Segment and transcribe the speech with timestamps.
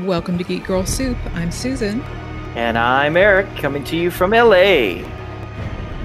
[0.00, 1.16] Welcome to Geek Girl Soup.
[1.34, 2.00] I'm Susan.
[2.56, 5.02] And I'm Eric, coming to you from LA.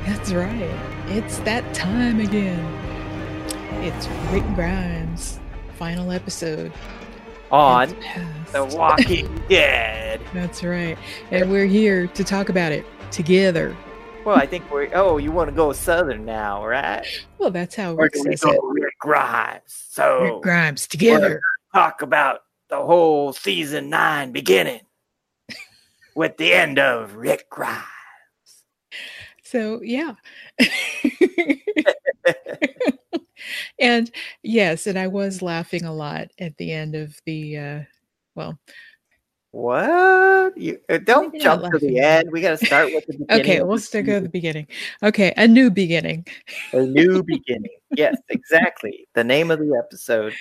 [0.06, 0.70] That's right.
[1.08, 2.64] It's that time again.
[3.84, 5.40] It's Rick Grimes'
[5.78, 6.72] final episode.
[7.52, 7.90] On
[8.52, 10.22] The Walking Dead.
[10.34, 10.98] That's right.
[11.32, 13.76] And we're here to talk about it together.
[14.24, 14.90] Well, I think we're.
[14.94, 17.04] Oh, you want to go southern now, right?
[17.40, 18.60] Well, that's how Or Rick do we says it.
[18.62, 19.62] go Rick Grimes?
[19.66, 21.42] So Rick Grimes together.
[21.74, 24.82] talk about the whole season nine beginning
[26.16, 27.84] with the end of Rick Grimes.
[29.44, 30.14] So yeah.
[33.80, 34.12] and
[34.44, 37.80] yes, and I was laughing a lot at the end of the uh
[38.36, 38.60] well,
[39.52, 40.58] What?
[40.58, 42.32] You uh, don't jump to the end.
[42.32, 43.42] We got to start with the beginning.
[43.42, 44.68] okay, we'll stick at the beginning.
[45.02, 46.28] Okay, a new beginning.
[46.74, 47.72] A new beginning.
[47.92, 49.08] Yes, exactly.
[49.16, 50.34] The name of the episode.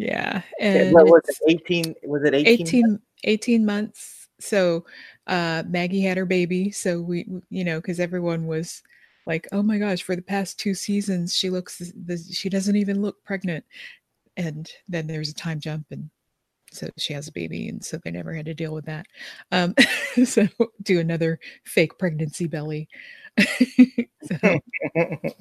[0.00, 0.40] Yeah.
[0.58, 1.36] And what was it?
[1.46, 1.94] 18?
[2.04, 2.66] Was it 18?
[2.66, 4.28] 18, 18 months.
[4.40, 4.86] So
[5.26, 6.70] uh Maggie had her baby.
[6.70, 8.82] So we you know, because everyone was
[9.26, 11.92] like, oh my gosh, for the past two seasons, she looks
[12.32, 13.62] she doesn't even look pregnant.
[14.38, 16.08] And then there's a time jump and
[16.72, 19.04] so she has a baby and so they never had to deal with that.
[19.52, 19.74] Um
[20.24, 20.48] so
[20.82, 22.88] do another fake pregnancy belly.
[24.22, 24.60] so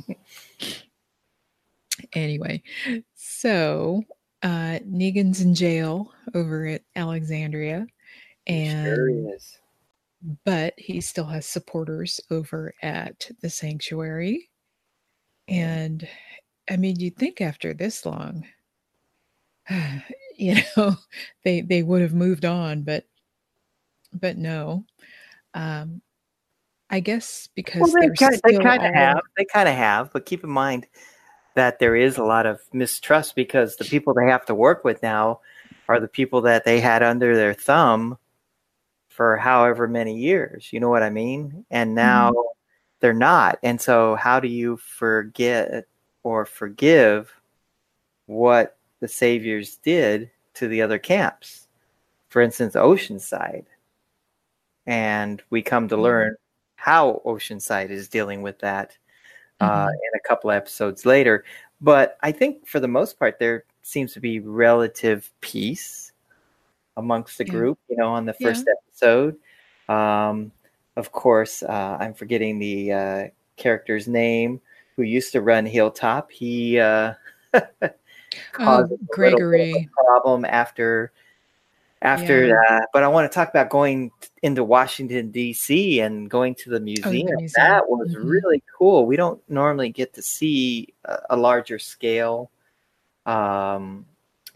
[2.14, 2.62] anyway,
[3.16, 4.04] so
[4.44, 7.88] uh Negan's in jail over at Alexandria
[8.48, 9.59] and sure is.
[10.45, 14.50] but he still has supporters over at the sanctuary.
[15.48, 16.08] And
[16.70, 18.45] I mean, you'd think after this long,
[20.38, 20.95] you know,
[21.44, 23.06] they they would have moved on, but
[24.14, 24.86] but no.
[25.54, 26.02] Um
[26.90, 29.22] I guess because Well, they kind, they kind of have.
[29.38, 30.88] They kind of have, but keep in mind
[31.55, 35.02] that there is a lot of mistrust because the people they have to work with
[35.03, 35.42] now
[35.88, 38.17] are the people that they had under their thumb
[39.09, 40.72] for however many years.
[40.72, 41.66] You know what I mean?
[41.72, 42.33] And now
[43.00, 43.59] they're not.
[43.64, 45.86] And so, how do you forget
[46.23, 47.33] or forgive
[48.27, 51.67] what the saviors did to the other camps?
[52.30, 53.65] For instance, Oceanside.
[54.86, 56.02] And we come to Mhm.
[56.02, 56.36] learn
[56.76, 58.98] how Oceanside is dealing with that
[59.59, 59.93] uh, Mhm.
[59.93, 61.43] in a couple episodes later.
[61.81, 66.11] But I think for the most part, there seems to be relative peace
[66.97, 67.52] amongst the Yeah.
[67.52, 67.80] group.
[67.89, 69.37] You know, on the first episode,
[69.87, 70.52] um,
[70.97, 74.59] of course, uh, I'm forgetting the uh, character's name
[74.95, 76.30] who used to run Hilltop.
[76.31, 77.14] He uh,
[78.52, 79.89] caused a Gregory.
[79.93, 81.11] problem after
[82.02, 82.55] after Yeah.
[82.70, 82.89] that.
[82.93, 84.11] But I want to talk about going
[84.42, 85.99] into Washington D.C.
[85.99, 87.27] and going to the museum.
[87.33, 87.52] Oh, museum.
[87.55, 88.30] That was Mhm.
[88.30, 89.05] really cool.
[89.05, 92.52] We don't normally get to see a, a larger scale.
[93.26, 94.05] Um,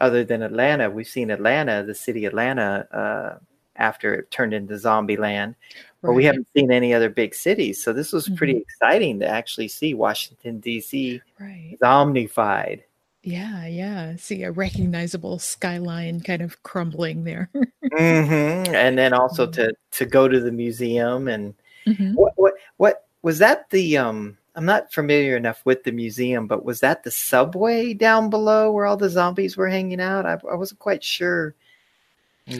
[0.00, 3.38] other than Atlanta, we've seen Atlanta, the city Atlanta, uh,
[3.76, 5.54] after it turned into zombie land,
[6.00, 7.82] but we haven't seen any other big cities.
[7.82, 8.60] So this was pretty Mhm.
[8.62, 11.20] exciting to actually see Washington D.C.
[11.40, 11.76] right.
[11.82, 12.82] zombified.
[13.24, 14.16] Yeah, yeah.
[14.16, 17.50] See a recognizable skyline kind of crumbling there.
[17.96, 18.30] hmm
[18.74, 21.54] And then also to to go to the museum and
[21.86, 22.14] Mhm.
[22.14, 26.64] what what what was that the um I'm not familiar enough with the museum, but
[26.64, 30.26] was that the subway down below where all the zombies were hanging out?
[30.26, 31.54] I, I wasn't quite sure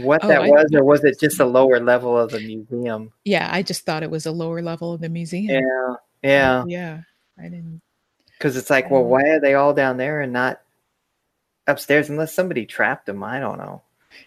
[0.01, 3.13] what Oh, that I- was, or was it just a lower level of the museum?
[3.25, 5.63] Yeah, I just thought it was a lower level of the museum.
[5.63, 7.01] Yeah, yeah, Yeah.
[7.39, 7.81] I didn't
[8.39, 10.61] because it's like, well, why are they all down there and not
[11.67, 12.11] upstairs?
[12.11, 13.83] Unless somebody trapped them, I don't know.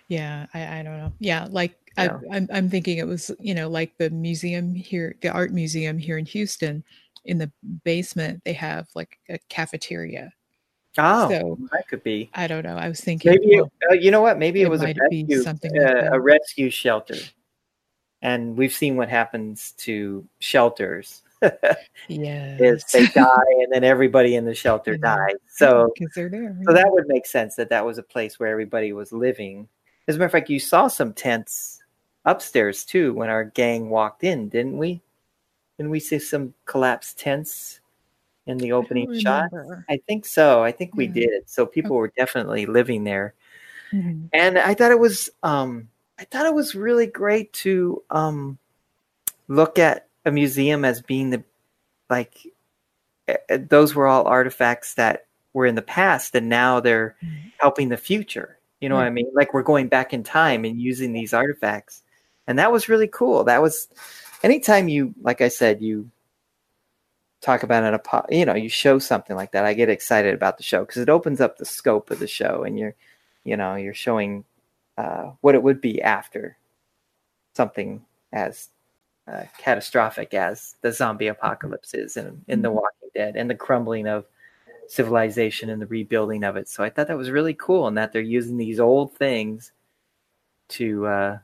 [0.08, 1.14] yeah, I, I don't know.
[1.20, 2.18] Yeah, like Yeah.
[2.32, 5.98] I I'm I'm thinking it was, you know, like the museum here, the art museum
[5.98, 6.84] here in Houston,
[7.26, 7.52] in the
[7.84, 10.32] basement, they have like a cafeteria.
[10.98, 12.32] Oh, So that could be.
[12.34, 12.76] I don't know.
[12.76, 14.40] I was thinking Maybe it, uh, you know what?
[14.40, 16.14] Maybe it, it was a rescue, something uh, that.
[16.14, 17.18] a rescue shelter,
[18.24, 21.22] and we've seen what happens to shelters.
[22.08, 22.58] Yeah.
[22.60, 25.16] is they die, and then everybody in the shelter I know.
[25.16, 25.36] dies.
[25.48, 26.58] So, there.
[26.66, 29.68] so that would make sense that that was a place where everybody was living.
[30.08, 31.82] As a matter of fact, you saw some tents
[32.26, 35.02] upstairs too when our gang walked in, didn't we?
[35.78, 37.80] Didn't we see some collapsed tents
[38.48, 39.50] in the I opening shot?
[39.90, 40.64] I think so.
[40.64, 41.50] I think we did.
[41.50, 43.34] So people were definitely living there.
[43.94, 44.28] Mhm.
[44.34, 45.88] and I thought it was um
[46.20, 48.58] I thought it was really great to um
[49.48, 51.44] look at a museum as being the
[52.10, 52.38] like
[53.28, 57.52] eh, eh, those were all artifacts that were in the past and now they're Mhm.
[57.60, 58.60] helping the future.
[58.82, 59.32] You know what i mean?
[59.34, 62.04] Like we're going back in time and using these artifacts.
[62.48, 63.44] And that was really cool.
[63.44, 63.88] That was
[64.44, 66.10] anytime you like i said you
[67.42, 68.00] talk about an
[68.30, 71.10] you know you show something like that i get excited about the show because it
[71.10, 72.96] opens up the scope of the show and you're
[73.44, 74.44] you know you're showing
[74.98, 76.58] uh, what it would be after
[77.56, 78.04] something
[78.34, 78.70] as
[79.28, 84.08] uh, catastrophic as the zombie apocalypse is in, in The Walking Dead and the crumbling
[84.08, 84.26] of
[84.88, 86.70] civilization and the rebuilding of it.
[86.70, 89.72] So I thought that was really cool and that they're using these old things
[90.70, 91.38] to uh,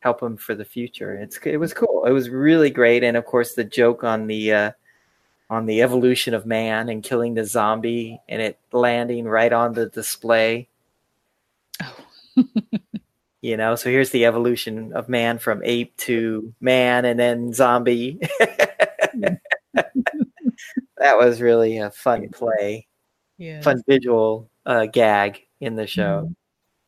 [0.00, 1.14] help them for the future.
[1.14, 2.04] It's it was cool.
[2.06, 4.70] It was really great, and of course the joke on the uh,
[5.48, 9.86] on the evolution of man and killing the zombie and it landing right on the
[9.86, 10.68] display.
[11.82, 12.04] Oh.
[13.42, 18.18] you know, so here's the evolution of man from ape to man and then zombie.
[21.00, 22.86] that was really a fun play,
[23.38, 23.62] yeah.
[23.62, 26.22] fun visual uh, gag in the show.
[26.24, 26.32] Mm-hmm.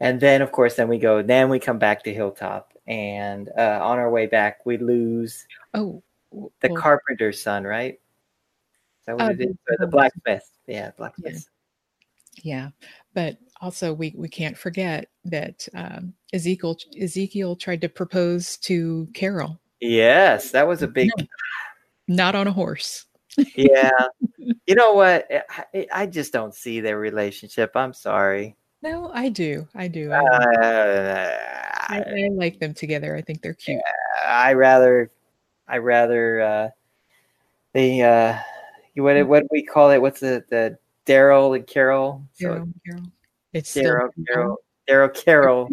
[0.01, 1.23] And then, of course, then we go.
[1.23, 5.47] Then we come back to Hilltop, and uh, on our way back, we lose.
[5.75, 6.03] Oh,
[6.33, 7.95] the well, carpenter's son, right?
[7.95, 9.57] Is that what uh, it is?
[9.69, 10.51] Or the blacksmith.
[10.67, 11.47] Yeah, blacksmith.
[12.43, 12.71] Yeah.
[13.15, 19.59] but also we we can't forget that um, Ezekiel Ezekiel tried to propose to Carol.
[19.81, 21.11] Yes, that was a big.
[21.17, 21.27] No,
[22.09, 23.07] not on a horse.
[23.57, 23.91] yeah,
[24.39, 25.27] you know what?
[25.75, 27.73] I, I just don't see their relationship.
[27.75, 28.57] I'm sorry.
[28.83, 29.69] No, I do.
[29.75, 30.11] I do.
[30.11, 31.39] I, uh,
[31.89, 33.15] I, I, like them together.
[33.15, 33.81] I think they're cute.
[34.27, 35.13] I rather,
[35.69, 36.69] I rather, uh,
[37.75, 38.37] they, uh,
[38.97, 39.27] what, mm.
[39.29, 40.03] what do we call it?
[40.03, 42.27] What's the, the Daryl and Carol?
[42.41, 43.05] Daryl, so, Carol.
[43.53, 44.57] It's Daryl, Carol,
[44.89, 45.69] Daryl, Carol.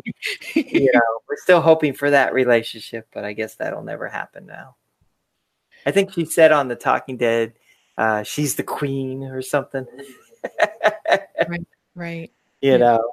[0.56, 4.76] you know, we're still hoping for that relationship, but I guess that'll never happen now.
[5.86, 7.54] I think she said on the Talking Dead,
[7.98, 9.86] uh, she's the queen or something.
[11.48, 12.78] right, right you yeah.
[12.78, 13.12] know.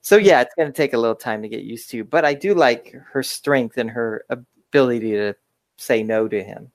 [0.00, 2.34] So yeah, it's going to take a little time to get used to, but I
[2.34, 5.34] do like her strength and her ability to
[5.78, 6.70] say no to him.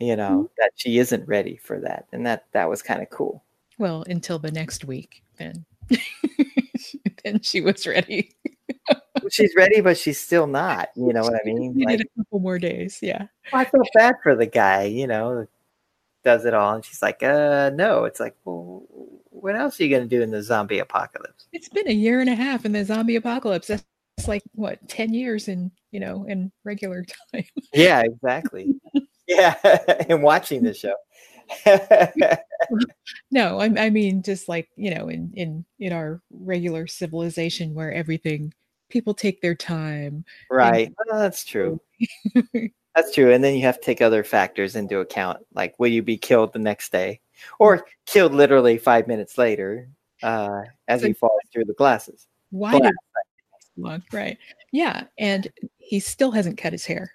[0.00, 0.54] You know mm-hmm.
[0.58, 3.44] that she isn't ready for that, and that that was kind of cool.
[3.82, 5.64] Well, until the next week, then
[7.24, 8.30] then she was ready.
[9.28, 10.90] she's ready, but she's still not.
[10.94, 11.74] You know what I mean?
[11.74, 13.00] Needed like, a couple more days.
[13.02, 13.26] Yeah.
[13.52, 14.84] I feel bad for the guy.
[14.84, 15.48] You know,
[16.22, 18.84] does it all, and she's like, "Uh, no." It's like, well,
[19.30, 21.48] what else are you going to do in the zombie apocalypse?
[21.52, 23.66] It's been a year and a half in the zombie apocalypse.
[23.66, 23.84] That's
[24.28, 27.46] like what ten years in you know in regular time.
[27.74, 28.76] yeah, exactly.
[29.26, 29.56] yeah,
[30.08, 30.94] and watching the show.
[33.30, 37.92] no, I, I mean just like you know in in in our regular civilization where
[37.92, 38.52] everything
[38.88, 40.24] people take their time.
[40.50, 41.80] Right, and, well, that's true.
[42.94, 46.02] that's true, and then you have to take other factors into account, like will you
[46.02, 47.20] be killed the next day?
[47.58, 49.88] or killed literally five minutes later
[50.22, 52.26] uh, as so, he falls through the glasses.
[52.50, 52.92] Why did
[53.76, 54.02] long?
[54.12, 54.38] Right.
[54.72, 55.04] Yeah.
[55.18, 55.48] And
[55.78, 57.12] he still hasn't cut his hair.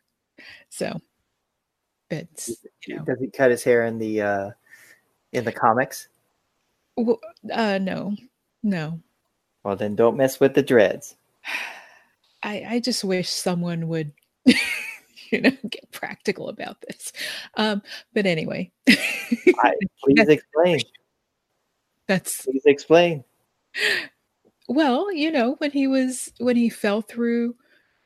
[0.69, 0.99] So
[2.09, 2.51] it's
[2.85, 4.51] you know does he cut his hair in the uh
[5.33, 6.07] in the comics?
[6.95, 7.19] Well,
[7.53, 8.15] uh no.
[8.63, 8.99] No.
[9.63, 11.15] Well then don't mess with the dreads.
[12.43, 14.13] I I just wish someone would
[15.31, 17.11] you know get practical about this
[17.55, 17.81] um
[18.13, 20.79] but anyway I, please explain
[22.07, 23.23] that's please explain
[24.67, 27.55] well you know when he was when he fell through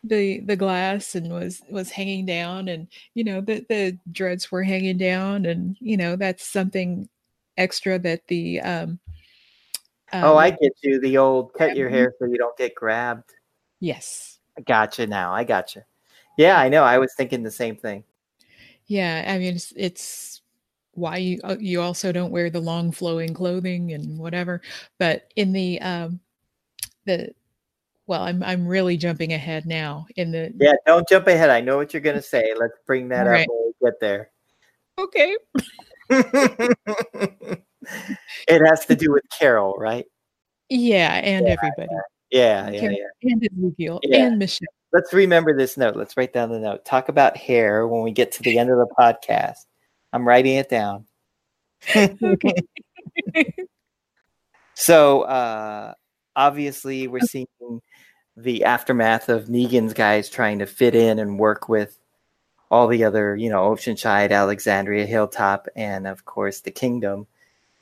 [0.04, 4.64] the the glass and was was hanging down and you know the the dreads were
[4.64, 7.08] hanging down and you know that's something
[7.58, 9.00] extra that the um,
[10.12, 13.30] um oh i get you the old cut your hair so you don't get grabbed
[13.80, 15.86] yes i gotcha now i gotcha
[16.38, 16.84] yeah, I know.
[16.84, 18.04] I was thinking the same thing.
[18.88, 20.42] Yeah, I mean, it's, it's
[20.94, 24.62] why you uh, you also don't wear the long flowing clothing and whatever.
[24.98, 26.20] But in the um,
[27.06, 27.34] the
[28.12, 30.06] well, I'm I'm really jumping ahead now.
[30.18, 31.50] In the yeah, don't jump ahead.
[31.50, 32.54] I know what you're gonna say.
[32.60, 34.32] Let's bring that up when we get there.
[35.00, 35.38] Okay.
[36.10, 37.62] it
[38.50, 40.04] has to do with Carol, right?
[40.68, 41.88] Yeah, and yeah, everybody.
[42.32, 43.32] Yeah, yeah, yeah.
[43.32, 44.26] And Ezekiel yeah.
[44.26, 45.96] and Michelle let's remember this note.
[45.96, 46.84] Let's write down the note.
[46.84, 49.60] Talk about hair when we get to the end of the podcast.
[50.12, 51.06] I'm writing it down.
[51.96, 52.54] Okay
[54.76, 55.94] so uh,
[56.36, 57.48] obviously, we're seeing
[58.38, 61.98] the aftermath of Negan's guys trying to fit in and work with
[62.70, 67.28] all the other, you know, Oceanside, Alexandria, Hilltop, and of course the Kingdom.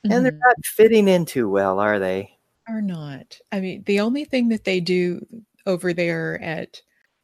[0.04, 0.12] Mm-hmm.
[0.12, 0.40] And they're mm-hmm.
[0.40, 2.36] not fitting in too well, are they?
[2.68, 3.38] Are not.
[3.52, 5.24] I mean, the only thing that they do
[5.66, 6.80] over there at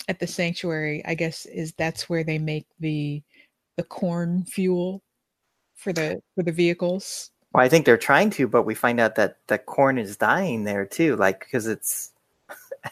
[0.08, 3.22] at the sanctuary, I guess is that's where they make the
[3.76, 5.02] the corn fuel
[5.74, 7.30] for the for the vehicles.
[7.52, 10.64] Well, I think they're trying to, but we find out that the corn is dying
[10.64, 12.12] there too, like because it's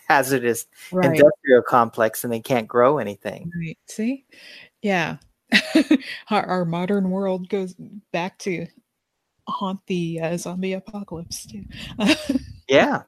[0.09, 1.07] hazardous right.
[1.07, 3.51] industrial complex and they can't grow anything.
[3.59, 3.79] Right.
[3.87, 4.25] See,
[4.83, 5.17] yeah,
[6.31, 7.75] our, our, modern world goes
[8.13, 8.67] back to
[9.49, 11.65] haunt the uh, zombie apocalypse too.
[12.69, 13.03] yeah.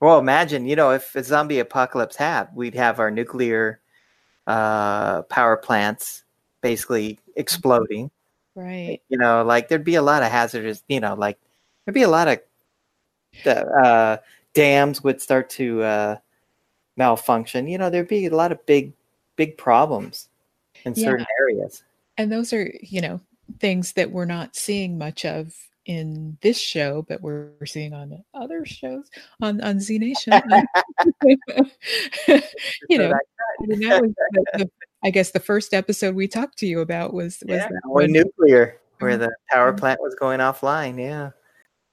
[0.00, 3.80] Well, imagine, you know, if a zombie apocalypse happened, we'd have our nuclear
[4.46, 6.24] uh, power plants
[6.62, 8.10] basically exploding.
[8.54, 9.00] Right.
[9.08, 11.38] You know, like there'd be a lot of hazardous, you know, like
[11.84, 12.40] there'd be a lot of
[13.46, 14.16] uh,
[14.60, 16.16] dams would start to uh,
[16.98, 17.66] malfunction.
[17.66, 18.92] You know, there'd be a lot of big,
[19.36, 20.28] big problems
[20.84, 21.04] in Yeah.
[21.04, 21.82] certain areas.
[22.18, 23.20] And those are, you know,
[23.58, 25.54] things that we're not seeing much of
[25.86, 29.08] in this show, but we're seeing on other shows
[29.40, 30.34] on on Z Nation.
[31.22, 34.70] you know, I mean, that was the, the,
[35.02, 38.78] I guess the first episode we talked to you about was was yeah, or nuclear,
[38.98, 39.20] where Mhm.
[39.20, 39.78] the power Mhm.
[39.78, 40.98] plant was going offline.
[40.98, 41.30] Yeah,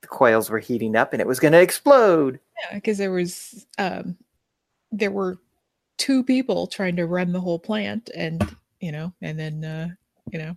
[0.02, 2.40] the coils were heating up and it was going to explode.
[2.74, 4.18] Because there was um
[4.92, 5.38] there were
[5.98, 9.88] two people trying to run the whole plant and you know and then uh
[10.32, 10.56] you know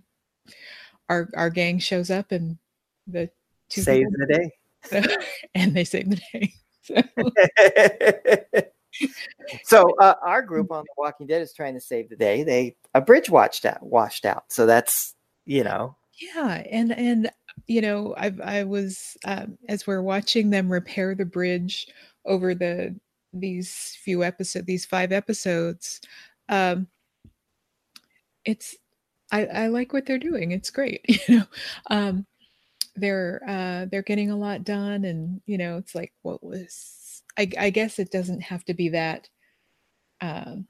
[1.09, 2.57] our our gang shows up and
[3.07, 3.29] the
[3.69, 4.51] two Saves people- the day.
[5.55, 6.95] and they save the day so
[9.63, 12.43] so uh, our group on The Walking Dead is trying to save the day.
[12.43, 14.45] They a bridge washed out, washed out.
[14.49, 15.15] So that's
[15.45, 15.95] you know
[16.35, 17.31] yeah and and
[17.67, 21.87] you know i i was um as we're watching them repair the bridge
[22.25, 22.95] over the
[23.33, 26.01] these few episodes these five episodes
[26.49, 26.87] um
[28.45, 28.75] it's
[29.31, 30.51] i i like what they're doing.
[30.51, 31.45] It's great you know?
[31.89, 32.25] Um
[32.95, 37.49] they're uh they're getting a lot done and you know it's like what was i
[37.57, 39.29] i guess it doesn't have to be that
[40.21, 40.67] um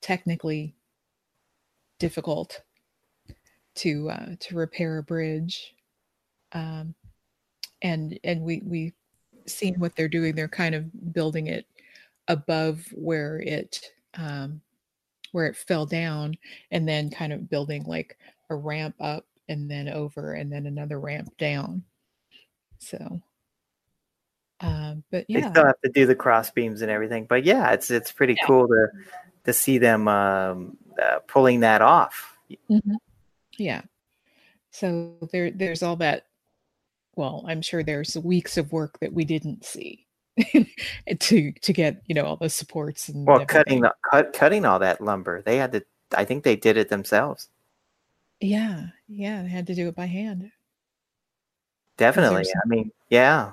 [0.00, 0.76] technically
[1.98, 2.62] difficult
[3.74, 5.75] to uh to repair a bridge
[6.52, 6.94] um
[7.82, 8.92] and and we we
[9.46, 11.66] seen what they're doing they're kind of building it
[12.28, 13.80] above where it
[14.14, 14.60] um
[15.32, 16.36] where it fell down
[16.70, 18.18] and then kind of building like
[18.50, 21.82] a ramp up and then over and then another ramp down
[22.78, 23.20] so
[24.60, 27.26] um but they still have to do the cross beams and everything.
[27.26, 28.46] But yeah, it's it's pretty Yeah.
[28.46, 28.88] cool to
[29.44, 32.36] to see them um, uh, pulling that off.
[32.70, 32.96] Mhm.
[33.58, 33.82] Yeah.
[34.70, 36.26] So there there's all that
[37.16, 40.06] well, I'm sure there's weeks of work that we didn't see
[41.18, 44.78] to to get, you know, all the supports and Well, cutting the, cut cutting all
[44.78, 45.84] that lumber, they had to.
[46.16, 47.48] I think they did it themselves.
[48.40, 50.50] Yeah, yeah, they had to do it by hand.
[51.96, 52.44] Definitely.
[52.44, 53.52] I mean, yeah.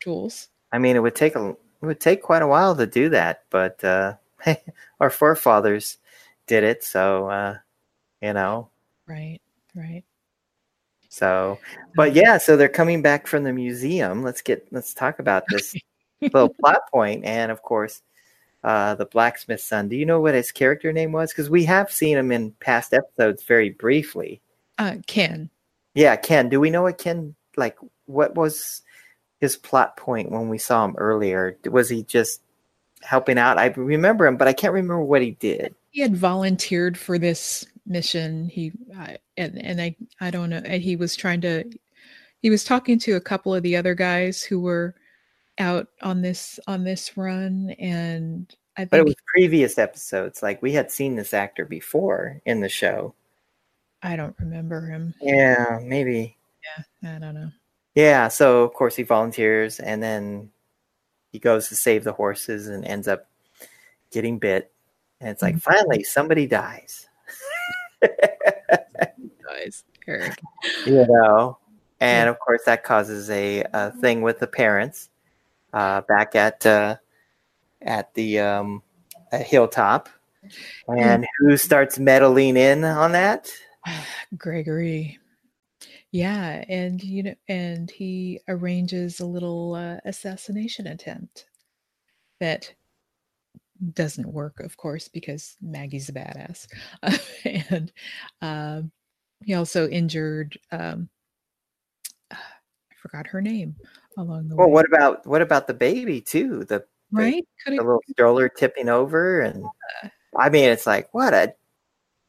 [0.00, 0.48] Tools.
[0.72, 3.44] I mean, it would take a it would take quite a while to do that,
[3.50, 4.14] but uh,
[5.00, 5.98] our forefathers
[6.48, 7.58] did it, so uh,
[8.20, 8.68] you know.
[9.06, 9.38] Right,
[9.74, 10.02] right.
[11.18, 11.58] So,
[11.96, 14.22] but yeah, so they're coming back from the museum.
[14.22, 15.74] Let's get let's talk about this
[16.20, 18.02] little plot point, and of course,
[18.62, 19.88] uh, the blacksmith's son.
[19.88, 21.32] Do you know what his character name was?
[21.32, 24.40] Because we have seen him in past episodes very briefly.
[24.78, 25.50] Uh Ken.
[25.94, 26.48] Yeah, Ken.
[26.48, 27.76] Do we know what Ken like?
[28.06, 28.82] What was
[29.40, 31.58] his plot point when we saw him earlier?
[31.64, 32.42] Was he just
[33.02, 33.58] helping out?
[33.58, 35.74] I remember him, but I can't remember what he did.
[35.90, 38.48] He had volunteered for this mission.
[38.48, 40.62] He I, and and I I don't know.
[40.64, 41.64] and He was trying to
[42.40, 44.94] he was talking to a couple of the other guys who were
[45.58, 50.42] out on this on this run and I But it was previous episodes.
[50.42, 53.14] Like we had seen this actor before in the show.
[54.02, 55.14] I don't remember him.
[55.20, 56.36] Yeah, maybe.
[57.02, 57.50] Yeah i don't know.
[57.96, 60.52] Yeah, so of course he volunteers and then
[61.32, 63.26] he goes to save the horses and ends up
[64.12, 64.70] getting bit.
[65.20, 65.62] And it's like Mhm.
[65.62, 67.07] finally somebody dies.
[70.06, 70.38] Eric.
[70.86, 71.58] you know.
[72.00, 75.10] And of course that causes a, a thing with the parents
[75.72, 76.96] uh, back at uh,
[77.82, 78.82] at the um,
[79.32, 80.08] at hilltop.
[80.86, 83.50] And who starts meddling in on that?
[84.36, 85.18] Gregory.
[86.10, 91.46] Yeah, and you know, and he arranges a little uh, assassination attempt
[92.40, 92.72] that
[93.92, 96.66] doesn't work, of course, because Maggie's a badass,
[97.70, 97.92] and
[98.40, 98.90] um,
[99.44, 100.58] he also injured.
[100.70, 101.08] Um,
[102.30, 102.36] I
[103.00, 103.76] forgot her name
[104.16, 104.72] along the Well, way.
[104.74, 106.64] what about what about the baby too?
[106.64, 107.46] The right?
[107.66, 109.64] The have little stroller tipping over and
[110.36, 111.54] I mean it's like what a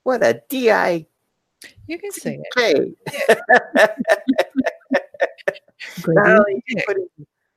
[0.04, 1.08] what a DI
[1.88, 2.96] you can say it.
[6.08, 7.08] Not only putting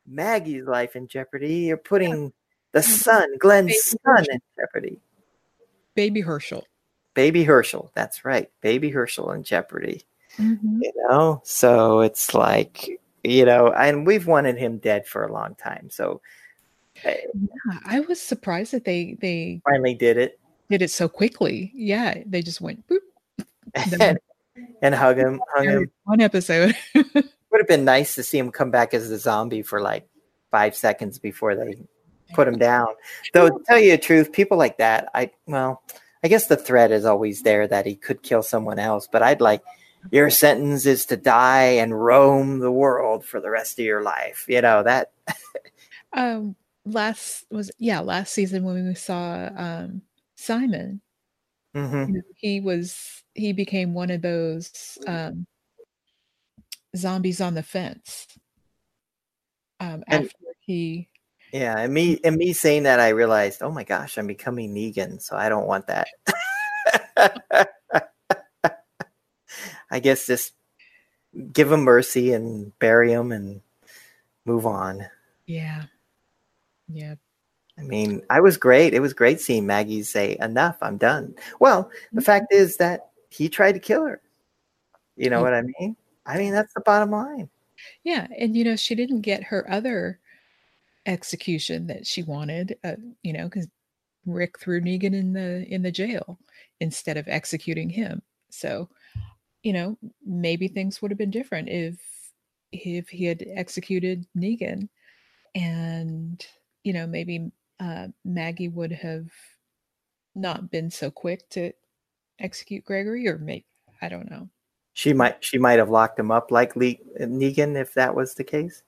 [0.06, 2.32] Maggie's life in jeopardy, you're putting
[2.72, 5.00] the son, Glenn's Baby son, in jeopardy.
[5.94, 6.64] Baby Hershel.
[7.14, 10.02] Baby Hershel, that's right, Baby Hershel in jeopardy.
[10.38, 10.80] Mhm.
[10.80, 15.54] You know, so it's like you know, and we've wanted him dead for a long
[15.54, 15.88] time.
[15.90, 16.20] So
[17.04, 20.38] I Yeah, I was surprised that they they finally did it,
[20.70, 21.70] did it so quickly.
[21.74, 23.00] Yeah, they just went boop.
[23.74, 25.90] and, hug him, hung him.
[26.04, 26.76] One episode.
[26.94, 30.08] Would have been nice to see him come back as a zombie for like
[30.50, 31.76] five seconds before they
[32.32, 32.88] put him down.
[33.34, 35.82] Though, to tell you the truth, people like that, I well,
[36.24, 39.08] I guess the threat is always there that he could kill someone else.
[39.10, 39.62] But I'd like
[40.10, 44.46] your sentence is to die and roam the world for the rest of your life.
[44.48, 45.12] You know that.
[46.12, 50.02] um, last was yeah last season when we saw um
[50.36, 51.00] Simon.
[51.74, 52.18] Mm-hmm.
[52.36, 55.46] He was he became one of those um,
[56.96, 58.26] zombies on the fence.
[59.80, 61.08] Um, And- after he
[61.52, 65.20] Yeah, and me and me saying that, I realized, oh my gosh, I'm becoming Negan,
[65.20, 66.08] so I don't want that.
[69.90, 70.54] I guess just
[71.52, 73.60] give him mercy and bury him and
[74.44, 75.06] move on.
[75.46, 75.84] yeah
[76.88, 77.14] yeah
[77.78, 78.92] I mean, I was great.
[78.92, 82.24] It was great seeing Maggie say, "Enough, I'm done." Well, the mm-hmm.
[82.24, 84.20] fact is that he tried to kill her.
[85.16, 85.96] You know what I mean?
[86.26, 87.48] I mean, that's the bottom line.
[88.04, 90.20] Yeah, and you know, she didn't get her other
[91.06, 93.68] execution that she wanted, uh, you know, because
[94.26, 96.38] Rick threw Negan in the in the jail
[96.80, 98.22] instead of executing him.
[98.50, 98.88] So,
[99.62, 101.96] you know, maybe things would have been different if
[102.72, 104.88] if he had executed Negan,
[105.54, 106.44] and
[106.84, 109.28] you know, maybe uh, Maggie would have
[110.34, 111.72] not been so quick to
[112.38, 113.66] execute Gregory, or maybe
[114.00, 114.48] I don't know.
[114.94, 118.44] She might she might have locked him up like Le- Negan if that was the
[118.44, 118.82] case.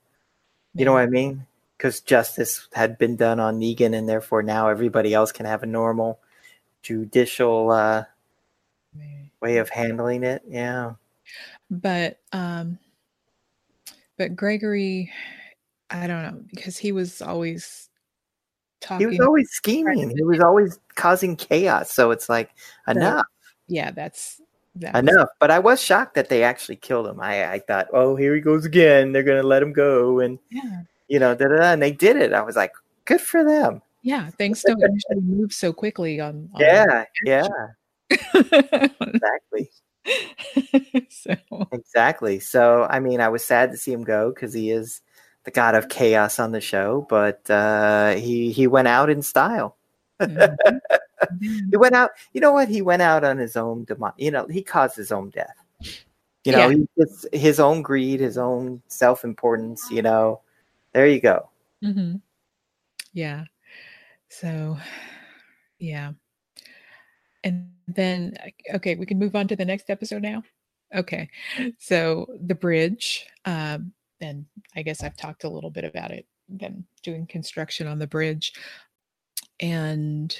[0.74, 1.46] You know what I mean?
[1.76, 5.66] Because justice had been done on Negan, and therefore now everybody else can have a
[5.66, 6.20] normal
[6.82, 8.04] judicial uh,
[9.40, 10.42] way of handling it.
[10.48, 10.92] Yeah.
[11.70, 12.78] but um
[14.16, 15.10] but gregory
[15.90, 17.88] i don't know because he was always
[18.80, 19.10] talking.
[19.10, 20.10] He was always scheming.
[20.14, 21.90] He was always causing chaos.
[21.90, 22.50] So it's like
[22.86, 23.24] enough,
[23.66, 24.40] yeah that's
[24.76, 25.28] that was- enough.
[25.40, 27.20] But I was shocked that they actually killed him.
[27.20, 29.12] I, I thought, oh, here he goes again.
[29.12, 31.72] They're gonna let him go, and yeah you know, da da da.
[31.72, 32.32] And they did it.
[32.32, 32.72] I was like,
[33.04, 33.82] good for them.
[34.02, 37.46] yeah things don't usually move so quickly on, on Yeah, yeah,
[39.00, 39.70] exactly.
[41.10, 41.34] so
[41.72, 42.38] Exactly.
[42.40, 45.00] So, I mean, I was sad to see him go because he is
[45.44, 49.76] the god of chaos on the show, but uh, he he went out in style.
[50.20, 50.56] mhm.
[51.70, 52.10] He went out.
[52.34, 52.68] You know what?
[52.68, 55.56] He went out on his own demo You know, he caused his own death.
[56.44, 56.76] You know, Yeah.
[56.76, 59.90] he just his own greed, his own self importance.
[59.90, 60.40] You know,
[60.94, 61.50] there you go.
[61.82, 62.20] Mhm.
[63.12, 63.44] yeah
[64.30, 64.76] so
[65.78, 66.12] yeah
[67.44, 68.34] and then
[68.74, 70.42] okay we can move on to the next episode now
[70.94, 71.28] okay
[71.78, 76.86] so the bridge um and i guess i've talked a little bit about it them
[77.02, 78.54] doing construction on the bridge
[79.60, 80.36] and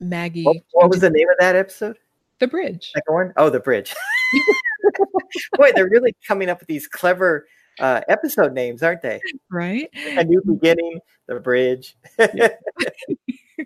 [0.00, 1.98] maggie What, what was the name of that episode?
[2.38, 3.32] the bridge Second one?
[3.36, 3.92] Oh, the bridge.
[5.56, 7.46] Boy, they're really coming up with these clever
[7.80, 9.20] uh, episode names, aren't they?
[9.50, 11.96] right A new beginning, the bridge.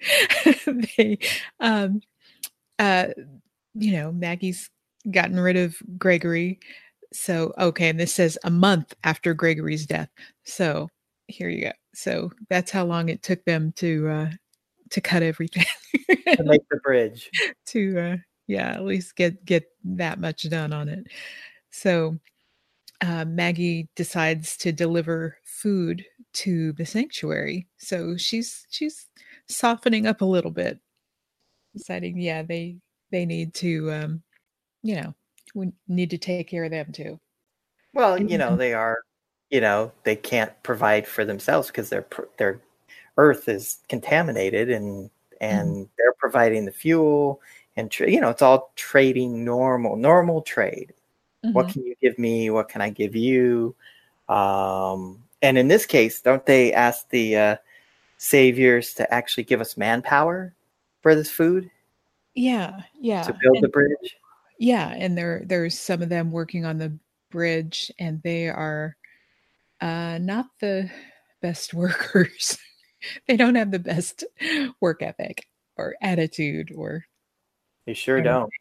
[0.97, 1.19] they
[1.61, 2.01] um
[2.79, 3.09] uh
[3.75, 4.71] you know maggie's
[5.11, 6.59] gotten rid of gregory
[7.13, 10.09] so okay and this says a month after gregory's death
[10.45, 10.89] so
[11.27, 14.31] here you go so that's how long it took them to uh
[14.91, 15.65] to cut everything
[16.09, 17.31] to make the bridge.
[17.67, 21.07] to uh yeah at least get get that much done on it
[21.71, 22.19] so
[23.03, 27.67] uh, maggie decides to deliver food to the sanctuary.
[27.79, 29.09] So she's she's
[29.49, 30.79] softening up a little bit
[31.75, 32.77] deciding yeah they
[33.11, 34.23] they need to um
[34.83, 35.15] you know
[35.55, 37.21] we need to take care of them too.
[37.95, 38.99] Well, you know, they are,
[39.51, 42.07] you know, they can't provide for themselves because their
[42.39, 42.61] their
[43.19, 45.11] earth is contaminated and
[45.41, 47.41] and they're providing the fuel
[47.77, 50.95] and tra- you know, it's all trading normal normal trade.
[51.43, 51.73] What Mhm.
[51.73, 52.51] can you give me?
[52.51, 53.75] What can I give you?
[54.29, 57.57] Um and in this case, don't they ask the uh
[58.19, 60.55] saviors to actually give us manpower
[61.03, 61.69] for this food
[62.35, 64.17] yeah yeah to build and- the bridge?
[64.59, 66.97] yeah and there there's some of them working on the
[67.31, 68.97] bridge and they are
[69.81, 70.89] uh not the
[71.41, 72.57] best workers
[73.27, 74.23] they don't have the best
[74.81, 77.05] work ethic or attitude or
[77.87, 78.53] They sure don't.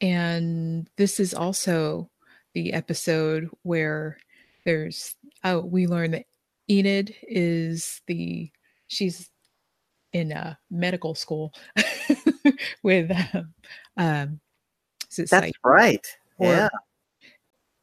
[0.00, 2.08] And this is also
[2.54, 4.18] the episode where
[4.64, 6.26] there's oh we learn that
[6.70, 8.50] enid is the
[8.88, 9.30] she's
[10.12, 11.52] in a medical school
[12.82, 13.54] with um,
[13.96, 14.40] um
[15.10, 15.52] is it That's Said?
[15.64, 16.06] right.
[16.38, 16.68] or- yeah.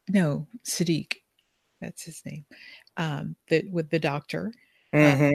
[0.08, 1.14] no Siddiq
[1.80, 2.44] that's his name
[2.96, 4.52] um that with the doctor
[4.92, 5.30] hmm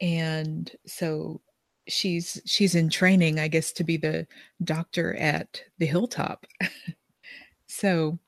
[0.00, 1.40] and so
[1.88, 4.26] she's she's in training i guess to be the
[4.62, 6.46] doctor at the hilltop
[7.66, 8.18] so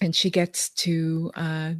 [0.00, 1.72] and she gets to uh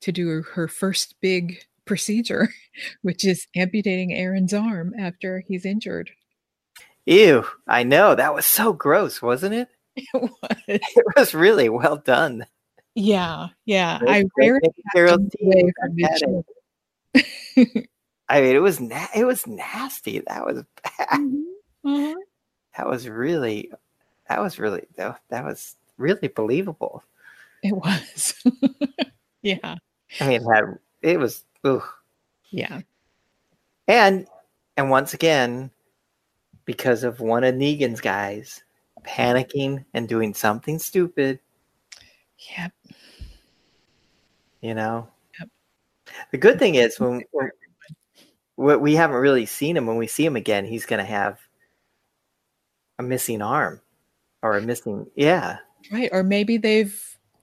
[0.00, 2.50] to do her first big procedure,
[3.02, 6.10] which is amputating Aaron's arm after he's injured.
[7.06, 8.14] Ew, I know.
[8.14, 9.68] That was so gross, wasn't it?
[9.98, 10.30] It was.
[10.68, 12.44] It was really well done.
[12.94, 13.98] Yeah, yeah.
[14.06, 15.94] I rarely material have to team away from
[17.64, 17.88] it.
[18.28, 20.20] I mean, it was na- it was nasty.
[20.20, 21.08] That was bad.
[21.20, 21.44] Mhm,
[21.84, 22.14] uh-huh.
[22.76, 23.70] That was really
[24.28, 27.02] that was really that, that was really believable.
[27.62, 28.34] It was.
[29.42, 29.76] yeah,
[30.20, 31.82] I mean, it had it was ugh.
[32.50, 32.80] yeah.
[33.88, 34.26] and
[34.76, 35.70] and once again,
[36.64, 38.62] because of one of Negan's guys
[39.04, 41.38] panicking and doing something stupid,
[42.58, 42.72] Yep.
[44.60, 45.08] you know.
[45.38, 45.48] Yep.
[46.32, 47.50] The good thing is when, when
[48.56, 49.86] we we haven't really seen him.
[49.86, 51.38] When we see him again, he's going to have
[52.98, 53.80] a missing arm
[54.42, 55.58] or a missing, yeah,
[55.92, 56.08] Right.
[56.12, 57.00] Or maybe they've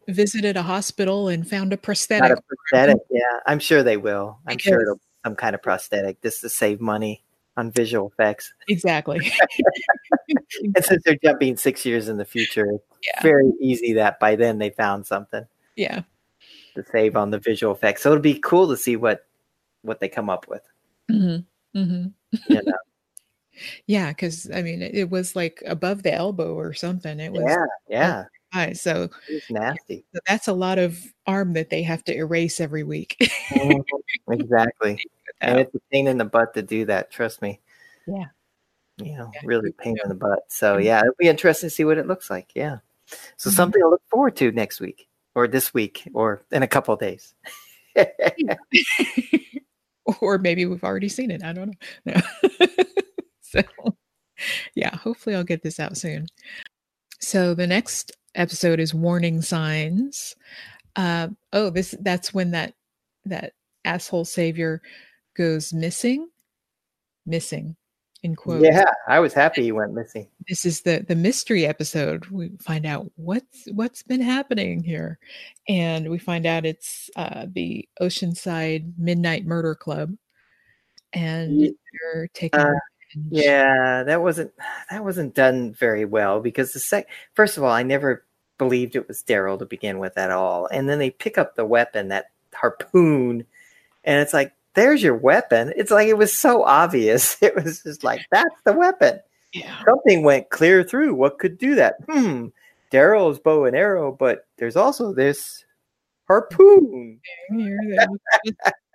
[0.07, 2.37] visited a hospital and found a not prosthetic.
[2.37, 2.97] a prosthetic.
[3.09, 4.37] Yeah, I'm sure they will.
[4.47, 7.23] I'm sure it'll be some kind of prosthetic just to save money
[7.55, 8.53] on visual effects.
[8.67, 9.31] Exactly.
[10.75, 13.21] And since they're jumping six years in the future, it's Yeah.
[13.23, 15.45] very easy that by then they found something
[15.75, 16.03] yeah.
[16.75, 18.03] to save on the visual effects.
[18.03, 19.25] So it'll be cool to see what
[19.81, 20.61] what they come up with.
[21.09, 21.37] Hmm
[21.73, 22.05] hmm
[22.47, 22.73] You know?
[23.85, 24.09] Yeah.
[24.09, 27.19] Because, I mean, it, it was like above the elbow or something.
[27.19, 27.43] It was
[27.89, 28.73] yeah, yeah.
[28.73, 30.05] So, it's nasty.
[30.13, 33.17] so that's a lot of arm that they have to erase every week.
[34.29, 34.99] exactly,
[35.41, 37.11] and it's a pain in the butt to do that.
[37.11, 37.61] Trust me.
[38.07, 38.25] Yeah.
[38.97, 40.39] You know, Yeah, really pain in the butt.
[40.49, 40.83] So Mhm.
[40.83, 42.51] yeah, it'll be interesting to see what it looks like.
[42.55, 42.77] Yeah.
[43.37, 43.53] So Mhm.
[43.53, 46.99] something to look forward to next week, or this week, or in a couple of
[46.99, 47.33] days.
[50.21, 51.43] or maybe we've already seen it.
[51.43, 52.13] I don't know.
[52.59, 52.65] No.
[53.41, 53.61] so,
[54.75, 56.27] yeah, hopefully I'll get this out soon.
[57.19, 60.35] So the next episode is warning signs.
[60.95, 62.73] Uh, oh, this that's when that
[63.25, 63.53] that
[63.85, 64.81] asshole savior
[65.35, 66.27] goes missing.
[67.25, 67.77] Missing,
[68.23, 68.63] in quotes.
[68.63, 70.27] yeah, I was happy he went missing.
[70.47, 72.25] This is the the mystery episode.
[72.27, 75.19] We find out what's what's been happening here,
[75.67, 80.15] and we find out it's uh, the Oceanside Midnight Murder Club,
[81.11, 82.59] and they're taking.
[82.59, 83.27] uh, revenge.
[83.29, 84.53] Yeah, that wasn't
[84.89, 88.25] that wasn't done very well because the sec first of all, I never
[88.57, 91.65] believed it was Daryl to begin with at all, and then they pick up the
[91.65, 93.45] weapon, that harpoon,
[94.03, 95.73] and it's like, there's your weapon.
[95.75, 97.37] It's like it was so obvious.
[97.41, 99.19] It was just like that's the weapon.
[99.53, 101.13] yeah, Something went clear through.
[101.15, 101.95] What could do that?
[102.09, 102.47] Hmm.
[102.91, 105.63] Daryl's bow and arrow, but there's also this
[106.27, 107.19] harpoon.
[107.49, 108.21] here that was-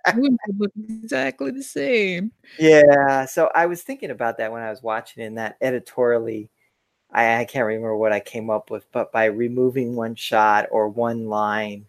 [0.89, 2.31] exactly the same.
[2.57, 6.49] Yeah, so I was thinking about that when I was watching in that editorially.
[7.11, 10.87] I, I can't remember what I came up with, but by removing one shot or
[10.87, 11.85] one line,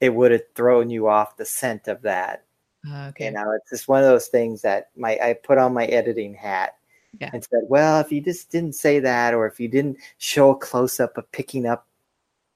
[0.00, 2.44] it would have thrown you off the scent of that.
[2.90, 3.26] Uh, okay.
[3.26, 6.34] You know, it's just one of those things that my I put on my editing
[6.34, 6.76] hat
[7.20, 7.30] Yeah.
[7.32, 10.56] and said, well, if you just didn't say that, or if you didn't show a
[10.56, 11.86] close up of picking up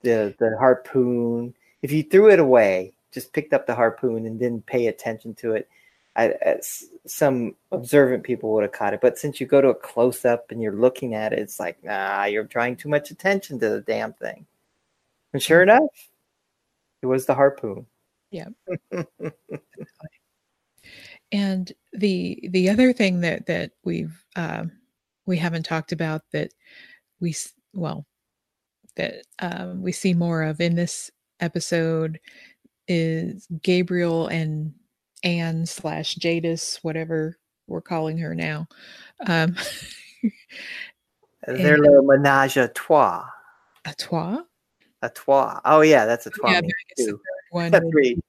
[0.02, 4.66] the the harpoon, if you threw it away, just picked up the harpoon and didn't
[4.66, 5.68] pay attention to it,
[6.16, 6.34] I,
[7.06, 9.00] some observant people would have caught it.
[9.00, 11.82] But since you go to a close up and you're looking at it, it's like,
[11.84, 14.46] nah, you're drawing too much attention to the damn thing.
[15.32, 15.80] And sure enough,
[17.02, 17.86] it was the harpoon.
[18.30, 18.48] Yeah.
[21.32, 24.70] And the the other thing that that we've um,
[25.26, 26.52] we haven't talked about that
[27.20, 27.34] we
[27.72, 28.06] well
[28.96, 32.20] that um, we see more of in this episode
[32.88, 34.74] is Gabriel and
[35.24, 38.66] Anne slash Jadis, whatever we're calling her now.
[39.26, 39.56] Um,
[41.46, 43.24] Their little menage a trois.
[43.84, 44.42] a trois.
[45.02, 45.60] A trois.
[45.64, 46.50] Oh yeah, that's a Oh, trois.
[46.52, 47.16] yeah, means but I guess the two.
[47.16, 48.22] third one That's would,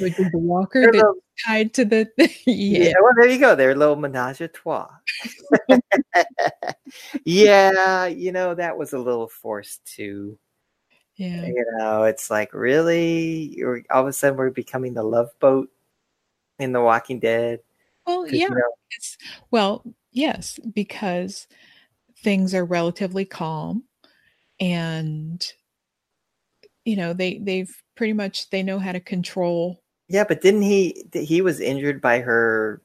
[0.00, 1.14] would the walker that's little-
[1.46, 2.28] tied to the yeah.
[2.46, 2.92] yeah.
[3.02, 3.54] well, there you go.
[3.54, 4.88] Their little menage a trois.
[7.24, 10.38] yeah, you know that was a little forced too.
[11.16, 11.46] yeah.
[11.46, 15.68] You know, it's like really, you're, all of a sudden we're becoming the love boat
[16.58, 17.60] in The Walking Dead.
[18.06, 18.44] Well, yeah.
[18.44, 19.18] you know, It's
[19.50, 21.46] well, yes, because
[22.22, 23.84] things are relatively calm
[24.60, 25.44] and
[26.84, 31.04] you know, they they've pretty much they know how to control yeah, but didn't he?
[31.12, 32.80] He was injured by her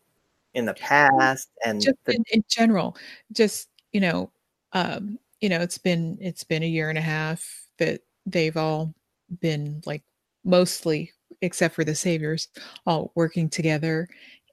[0.54, 2.98] in the past, and just the, in, in general,
[3.32, 4.32] just, you know,
[4.74, 8.94] um, you know, it's been it's been a year and a half that they've all
[9.40, 10.04] been like
[10.44, 12.50] mostly except for the saviors
[12.86, 14.08] all working together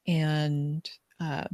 [0.07, 0.89] and
[1.21, 1.45] uh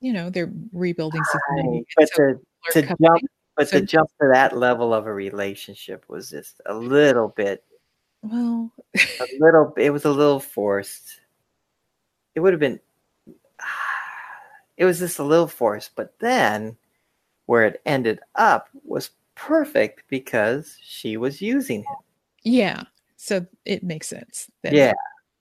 [0.00, 2.34] you know they're rebuilding society but so
[2.72, 3.22] to, to jump,
[3.56, 7.64] but so to jump to that level of a relationship was just a little bit
[8.30, 8.72] Well,
[9.20, 9.72] a little.
[9.76, 11.20] It was a little forced.
[12.34, 12.80] It would have been.
[14.76, 16.76] It was just a little forced, but then
[17.46, 21.96] where it ended up was perfect because she was using him.
[22.42, 22.82] yeah.
[23.16, 24.50] So it makes sense.
[24.62, 24.92] that- Yeah.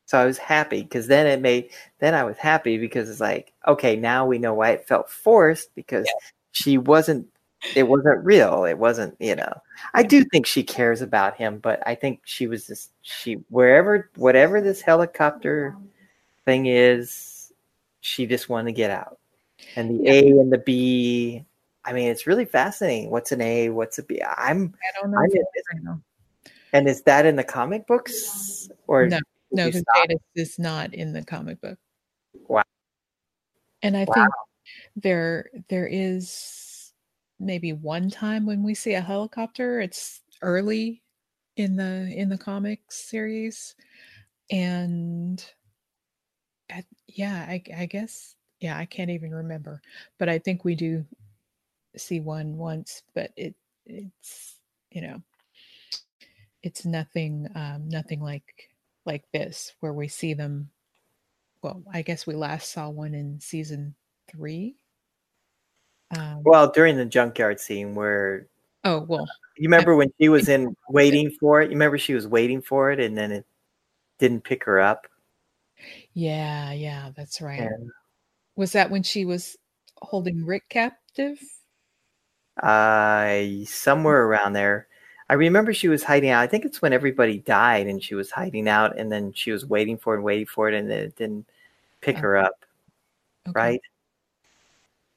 [0.05, 3.51] So I was happy because then it made then I was happy because it's like,
[3.67, 6.07] okay, now we know why it felt forced because
[6.53, 7.27] she wasn't
[7.75, 8.65] it wasn't real.
[8.65, 9.53] It wasn't, you know.
[9.93, 14.09] I do think she cares about him, but I think she was just she wherever
[14.15, 15.75] whatever this helicopter
[16.45, 17.51] thing is,
[18.01, 19.19] she just wanted to get out.
[19.75, 21.43] And the A and the B,
[21.83, 23.09] I mean, it's really fascinating.
[23.09, 23.69] What's an A?
[23.69, 24.21] What's a B?
[24.21, 25.17] I'm I don't know.
[25.17, 26.01] I'm if in it's right now.
[26.73, 29.19] and is that in the comic books or No,
[29.51, 29.69] No?
[29.69, 31.77] Jadis is not in the comic book.
[32.47, 32.63] Wow.
[33.81, 34.13] And I Wow.
[34.13, 34.29] think
[34.95, 36.64] there there is
[37.39, 39.79] maybe one time when we see a helicopter.
[39.81, 41.01] It's early
[41.57, 43.75] in the in the comics series,
[44.51, 45.43] and
[46.71, 49.81] I, yeah, I, I guess yeah, I can't even remember,
[50.17, 51.05] but I think we do
[51.97, 54.59] see one once, but it it's
[54.91, 55.21] you know
[56.63, 58.69] it's nothing um, nothing like
[59.05, 60.69] like this where we see them
[61.61, 63.93] well i guess we last saw one in season
[64.27, 64.75] three
[66.19, 68.47] um, Well, during the junkyard scene where
[68.83, 72.27] oh well you remember when she was in waiting for it, you remember she was
[72.27, 73.45] waiting for it and then it
[74.19, 75.07] didn't pick her up.
[76.13, 77.89] yeah yeah that's right And
[78.55, 79.57] was that when she was
[80.01, 81.39] holding rick captive
[82.63, 84.87] uh somewhere around there.
[85.29, 86.41] I remember she was hiding out.
[86.41, 89.65] I think it's when everybody died and she was hiding out and then she was
[89.65, 91.47] waiting for it and waiting for it and it didn't
[92.01, 92.21] pick Oh.
[92.21, 92.53] her up,
[93.47, 93.53] Okay.
[93.59, 93.81] right?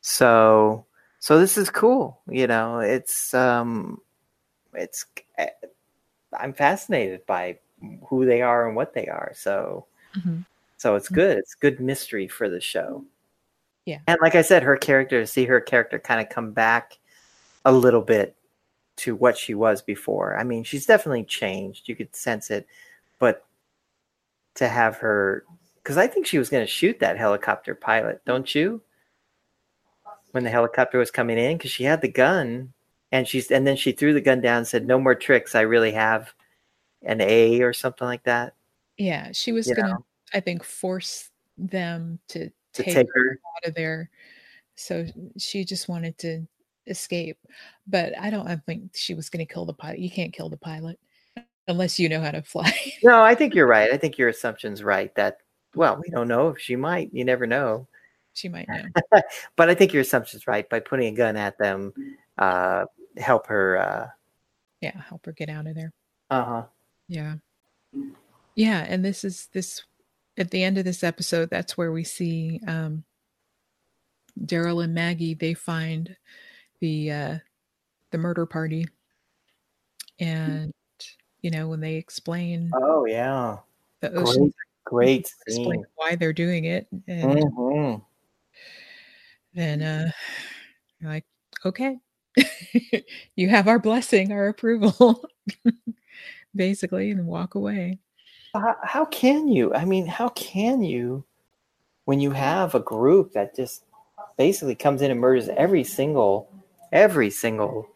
[0.01, 0.85] So
[1.21, 2.81] so this is cool, you know.
[2.81, 4.01] It's um
[4.75, 5.07] it's
[5.39, 5.49] eh,
[6.39, 7.59] I'm fascinated by
[8.09, 9.33] who they are and what they are.
[9.35, 10.45] So Mhm.
[10.77, 11.39] So it's good.
[11.39, 13.05] It's good mystery for the show.
[13.85, 13.99] Yeah.
[14.07, 16.99] And like I said, her character, to see her character kind of come back
[17.65, 18.37] a little bit
[18.99, 20.37] to what she was before.
[20.39, 21.89] I mean, she's definitely changed.
[21.89, 22.67] You could sense it.
[23.19, 23.45] But
[24.57, 25.45] to have her,
[25.77, 28.81] because I think she was going to shoot that helicopter pilot, don't you?
[30.33, 32.73] When the helicopter was coming in, because she had the gun
[33.13, 35.55] and she's, and then she threw the gun down and said, no more tricks.
[35.55, 36.33] I really have
[37.03, 38.55] an A or something like that.
[38.99, 40.05] yeah she was You gonna know?
[40.35, 43.41] i think force them to To take, take her her.
[43.57, 44.11] out of there
[44.75, 45.07] so
[45.39, 46.47] she just wanted to
[46.89, 47.39] escape
[47.87, 50.49] but i don't i think she was going to kill the pilot you can't kill
[50.49, 50.99] the pilot
[51.69, 53.93] unless you know how to fly No, I think you're right.
[53.93, 55.39] I think your assumption's right that
[55.75, 57.13] well, we don't know if she might.
[57.13, 57.87] You never know.
[58.35, 59.21] She might know
[59.57, 60.69] But I think your assumption's right.
[60.69, 61.93] By putting a gun at them,
[62.39, 62.85] uh,
[63.17, 63.79] help her.
[63.79, 64.09] Uh
[64.81, 65.93] yeah help her get out of there
[66.31, 66.65] Uh huh.
[67.09, 67.35] Yeah.
[68.55, 69.83] Yeah, and this is this
[70.37, 73.05] at the end of this episode, that's where we see um
[74.41, 76.17] Daryl and Maggie, they find
[76.81, 77.39] the uh
[78.13, 78.87] the murder party.
[80.21, 80.73] And
[81.43, 83.59] you know, when they explain Oh yeah.
[84.01, 85.87] the Great, ocean great explain scene.
[85.97, 88.03] why they're doing it and Mhm.
[89.59, 90.11] Then uh
[91.01, 91.25] you're like,
[91.65, 91.99] okay.
[93.37, 95.25] you have our blessing, our approval.
[96.57, 97.99] Basically, and walk away.
[98.55, 99.75] How, how can you?
[99.75, 101.25] I mean, how can you
[102.07, 103.85] when you have a group that just
[104.37, 106.51] basically comes in and murders every single
[106.91, 107.89] every single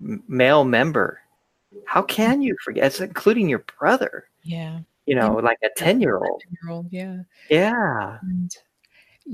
[0.00, 1.20] male member?
[1.84, 2.86] How can you forget?
[2.86, 4.28] It's including your brother.
[4.42, 4.80] Yeah.
[5.06, 6.42] You know, like a ten year old.
[6.90, 7.18] Yeah.
[7.48, 8.18] Yeah.
[8.22, 8.54] And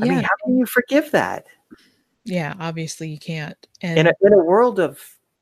[0.00, 1.46] I mean, yeah, how can you forgive that
[2.24, 3.56] yeah, obviously you can't.
[3.80, 5.00] And in a in a world of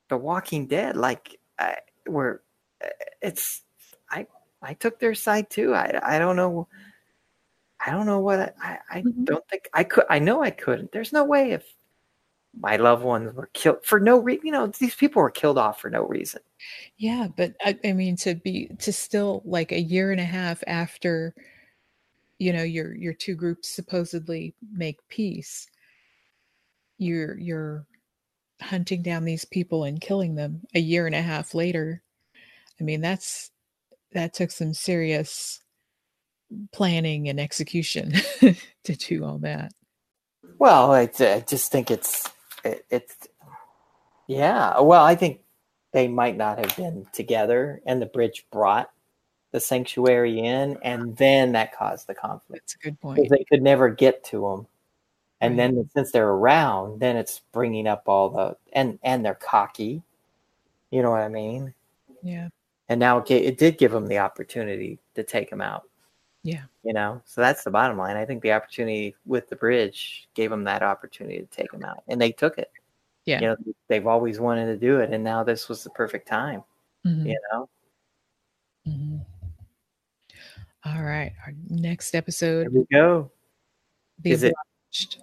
[0.08, 0.96] The Walking Dead?
[0.96, 2.40] Like, I, where
[2.82, 2.88] uh,
[3.20, 3.62] it's,
[4.10, 4.26] I
[4.62, 5.74] I took their side too.
[5.74, 6.68] I I don't know.
[7.84, 9.24] I don't know what I I, I Mhm.
[9.26, 10.04] don't think I could.
[10.10, 10.92] I know I couldn't.
[10.92, 11.64] There's no way if
[12.60, 14.46] my loved ones were killed for no reason.
[14.46, 16.42] You know, these people were killed off for no reason.
[16.98, 20.62] yeah, but I, I mean to be to still like a year and a half
[20.66, 21.34] after
[22.40, 25.68] you know your your two groups supposedly make peace,
[26.98, 27.86] you're you're
[28.62, 32.02] hunting down these people and killing them a year and a half later.
[32.80, 33.50] I mean, that's
[34.12, 35.60] that took some serious
[36.72, 38.12] planning and execution
[38.84, 39.72] to do all that.
[40.58, 42.26] Well, I, I just think it's
[42.64, 43.28] it, it's
[44.26, 44.80] yeah.
[44.80, 45.40] Well, I think
[45.92, 48.90] they might not have been together, and the bridge brought
[49.52, 53.30] the sanctuary in, and then that caused the conflict That's a good because point.
[53.30, 54.66] they could never get to them.
[55.40, 55.74] And Right.
[55.74, 60.02] then since they're around, then it's bringing up all the and and they're cocky.
[60.90, 61.72] You know what I mean?
[62.22, 62.48] Yeah.
[62.90, 65.84] and now it, it did give them the opportunity to take them out.
[66.42, 66.62] Yeah.
[66.82, 68.16] You know, so that's the bottom line.
[68.16, 72.02] I think the opportunity with the bridge gave them that opportunity to take them out,
[72.08, 72.70] and they took it.
[73.26, 73.40] Yeah.
[73.40, 73.56] You know,
[73.88, 76.62] they've always wanted to do it, and now this was the perfect time.
[77.06, 77.26] Mhm.
[77.26, 77.68] You know,
[78.88, 79.19] Mhm.
[80.84, 81.32] All right.
[81.46, 82.68] Our next there episode.
[82.72, 83.30] we go.
[84.20, 84.54] The Is it-
[84.92, 85.22] Obliged.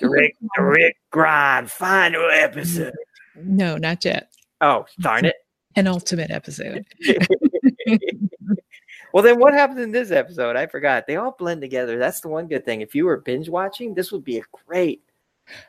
[0.00, 2.94] The Rick, Rick Grimes final episode.
[3.34, 4.30] No, not yet.
[4.60, 5.34] Oh, darn it.
[5.74, 6.84] An ultimate episode.
[9.12, 10.54] well, then what happens in this episode?
[10.54, 11.06] I forgot.
[11.06, 11.98] They all blend together.
[11.98, 12.80] That's the one good thing.
[12.80, 15.02] If you were binge watching, this would be a great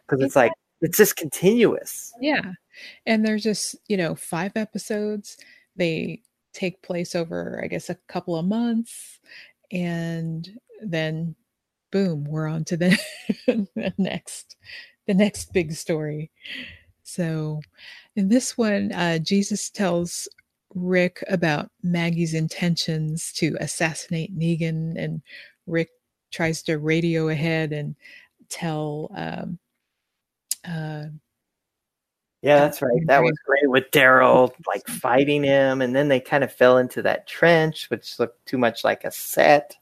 [0.07, 2.13] because it's like it's just continuous.
[2.19, 2.51] Yeah.
[3.05, 5.37] And there's just, you know, five episodes.
[5.75, 6.21] They
[6.53, 9.19] take place over, I guess, a couple of months.
[9.71, 10.47] And
[10.81, 11.35] then
[11.91, 12.99] boom, we're on to the,
[13.47, 14.55] the next,
[15.07, 16.31] the next big story.
[17.03, 17.61] So
[18.15, 20.27] in this one, uh, Jesus tells
[20.73, 25.21] Rick about Maggie's intentions to assassinate Negan, and
[25.67, 25.89] Rick
[26.31, 27.95] tries to radio ahead and
[28.49, 29.59] tell um,
[30.67, 31.05] uh,
[32.43, 33.07] Yeah, that's right.
[33.07, 37.01] That was great with Daryl like fighting him, and then they kind of fell into
[37.01, 39.77] that trench, which looked too much like a set.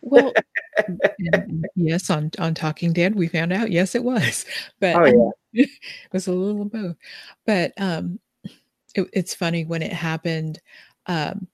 [0.00, 0.32] Well,
[1.76, 4.44] yes, on on Talking Dead, we found out yes, it was,
[4.80, 6.96] but Oh yeah, it was a little both.
[7.46, 8.18] But um,
[8.96, 10.60] it, it's funny when it happened
[11.06, 11.46] um,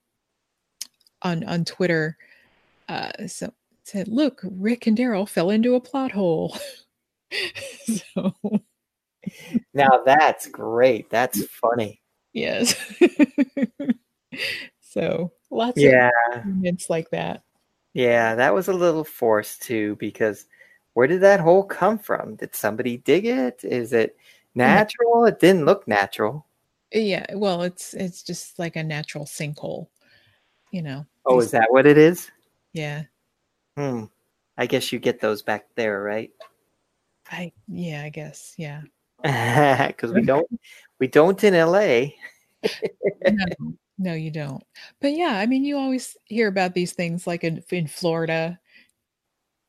[1.20, 2.16] on on Twitter.
[2.88, 3.52] Uh, so
[3.84, 6.56] said, "Look, Rick and Daryl fell into a plot hole."
[8.14, 8.32] so
[9.74, 11.10] now that's great.
[11.10, 12.00] That's funny.
[12.32, 12.74] yes,
[14.80, 17.42] so lots Yeah, of moments like that.
[17.94, 20.46] yeah, that was a little forced too because
[20.94, 22.36] where did that hole come from?
[22.36, 23.62] Did somebody dig it?
[23.64, 24.16] Is it
[24.54, 25.24] natural?
[25.26, 26.46] It didn't look natural.
[26.92, 29.88] Yeah, well, it's it's just like a natural sinkhole,
[30.72, 31.06] you know.
[31.26, 32.30] Oh, is that what it is?
[32.72, 33.04] yeah.
[33.76, 34.04] Hmm.
[34.56, 36.30] I guess you get those back there, right?
[37.30, 38.82] I yeah, I guess yeah.
[39.88, 40.46] Because we don't,
[41.00, 42.06] we don't in LA.
[43.30, 43.44] no,
[43.98, 44.62] no, you don't.
[45.00, 48.58] But yeah, I mean, you always hear about these things like in in Florida,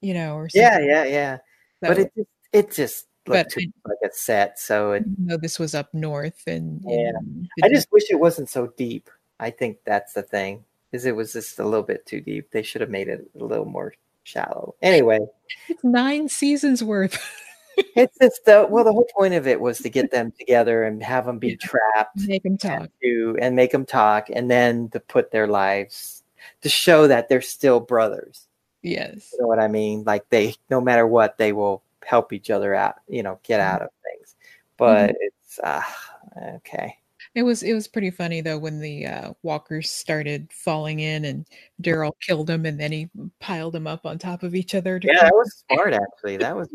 [0.02, 0.90] you know, or Yeah, something.
[0.90, 1.38] yeah, yeah.
[1.82, 4.60] But So, it just, it just looked too I- like a set.
[4.60, 7.12] So it, though this was up north and, Yeah.
[7.18, 9.10] and I just wish it wasn't so deep.
[9.40, 10.66] I think that's the thing.
[10.92, 12.50] Is it was just a little bit too deep.
[12.52, 14.76] They should have made it a little more shallow.
[14.82, 15.20] Anyway,
[15.68, 17.18] it's nine seasons worth.
[17.96, 21.02] It's just the well, the whole point of it was to get them together and
[21.04, 21.56] have them be Yeah.
[21.62, 22.90] trapped Make them talk.
[23.02, 26.24] to and make them talk, and then to put their lives
[26.62, 28.48] to show that they're still brothers.
[28.82, 29.32] Yes.
[29.34, 30.04] You know what I mean?
[30.06, 32.96] Like they, no matter what, they will help each other out.
[33.08, 34.36] You know, get out of things.
[34.78, 35.82] But it's uh,
[36.56, 36.96] okay.
[37.36, 41.46] It was it was pretty funny though when the uh, walkers started falling in and
[41.82, 45.00] Daryl killed them and then he piled them up on top of each other.
[45.04, 45.94] Yeah, that was smart.
[45.94, 46.70] Actually, that was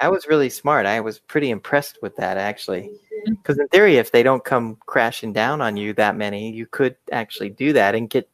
[0.00, 0.86] that was really smart.
[0.86, 2.90] I was pretty impressed with that actually.
[3.26, 6.96] Because in theory, if they don't come crashing down on you that many, you could
[7.12, 8.28] actually do that and get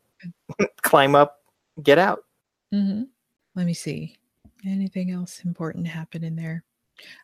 [0.83, 1.43] climb up,
[1.83, 2.25] get out.
[2.73, 3.09] Mhm.
[3.55, 4.17] Let me see.
[4.65, 6.65] Anything else important happen in there?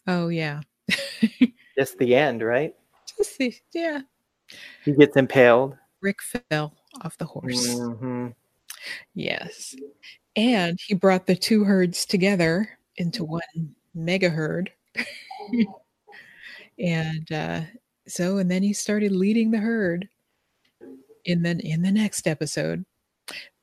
[0.07, 0.61] Oh yeah.
[1.79, 2.75] Just the end, right?
[3.17, 4.01] Just the Yeah.
[4.85, 5.77] He gets impaled.
[6.01, 7.75] Rick fell off the horse.
[7.75, 8.29] hmm
[9.15, 9.77] Yes.
[10.35, 14.71] And he brought the two herds together into one mega herd.
[16.79, 17.61] and uh,
[18.07, 20.09] so, and then he started leading the herd
[21.25, 22.85] in then in the next episode.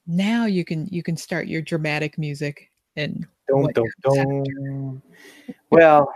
[0.08, 5.02] Now you can you can start your dramatic music and dun, comes dun.
[5.70, 6.12] Well,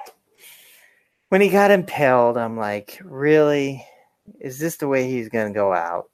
[1.29, 3.85] when he got impaled, I'm like, really?
[4.39, 6.09] Is this the way he's going to go out?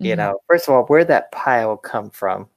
[0.00, 0.16] You Mhm.
[0.18, 2.48] know, first of all, where'd that pile come from?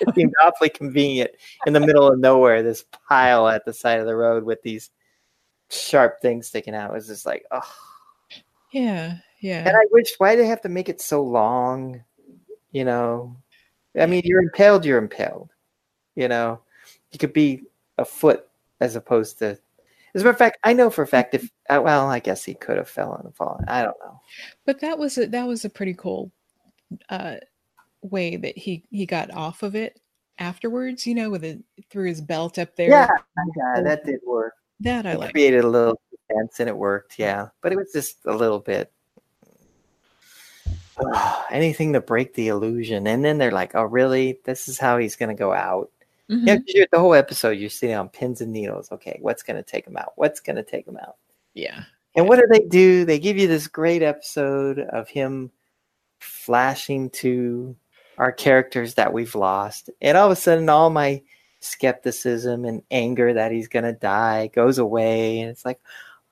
[0.00, 1.30] It seemed awfully convenient
[1.66, 2.62] in the middle of nowhere.
[2.62, 4.90] This pile at the side of the road with these
[5.70, 7.74] sharp things sticking out It was just like, oh.
[8.72, 9.66] yeah, yeah.
[9.66, 12.02] And I wish why do they have to make it so long?
[12.72, 13.36] You know,
[13.98, 14.84] I mean, you're impaled.
[14.84, 15.50] You're impaled.
[16.14, 16.60] You know,
[17.12, 17.62] you could be
[17.96, 18.46] a foot
[18.80, 19.58] as opposed to.
[20.14, 22.44] As a matter of fact, I know for a fact if uh, well, I guess
[22.44, 23.64] he could have fell and fallen.
[23.68, 24.20] I don't know.
[24.64, 26.32] But that was a, that was a pretty cool
[27.08, 27.36] uh,
[28.02, 30.00] way that he he got off of it
[30.38, 31.06] afterwards.
[31.06, 32.90] You know, with it through his belt up there.
[32.90, 33.08] Yeah,
[33.56, 34.54] yeah, that did work.
[34.80, 35.32] that I like.
[35.32, 36.00] created a little
[36.32, 37.18] sense and it worked.
[37.18, 38.92] Yeah, but it was just a little bit.
[41.50, 44.40] anything to break the illusion, and then they're like, "Oh, really?
[44.44, 45.90] This is how he's going to go out."
[46.28, 46.62] Mhm.
[46.66, 48.90] Yeah, the whole episode you're sitting on pins and needles.
[48.92, 50.12] Okay, what's going to take him out?
[50.16, 51.16] What's going to take him out?
[51.54, 51.84] yeah.
[52.16, 53.04] And what do they do?
[53.04, 55.52] They give you this great episode of him
[56.18, 57.76] flashing to
[58.18, 59.90] our characters that we've lost.
[60.00, 61.22] And all of a sudden, all my
[61.60, 65.40] skepticism and anger that he's going to die goes away.
[65.40, 65.80] And it's like,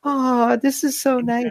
[0.04, 1.50] oh, this is so nice.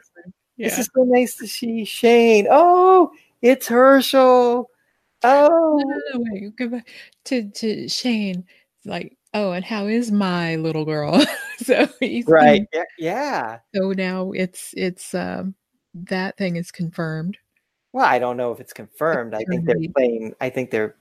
[0.57, 0.69] Yeah.
[0.69, 2.47] This is so nice to see Shane.
[2.49, 3.11] Oh,
[3.41, 4.69] it's Hershel.
[5.23, 6.81] Oh, no, no, no, wait, go
[7.25, 8.45] to, to Shane.
[8.85, 11.25] Like, oh, and how is my little girl?
[11.57, 12.67] so he's right.
[12.73, 13.59] Yeah, yeah.
[13.73, 15.55] So now it's it's um
[15.93, 17.37] that thing is confirmed.
[17.95, 19.33] Well, I don't know if it's confirmed.
[19.33, 20.35] I think they're playing.
[20.41, 20.97] I think they're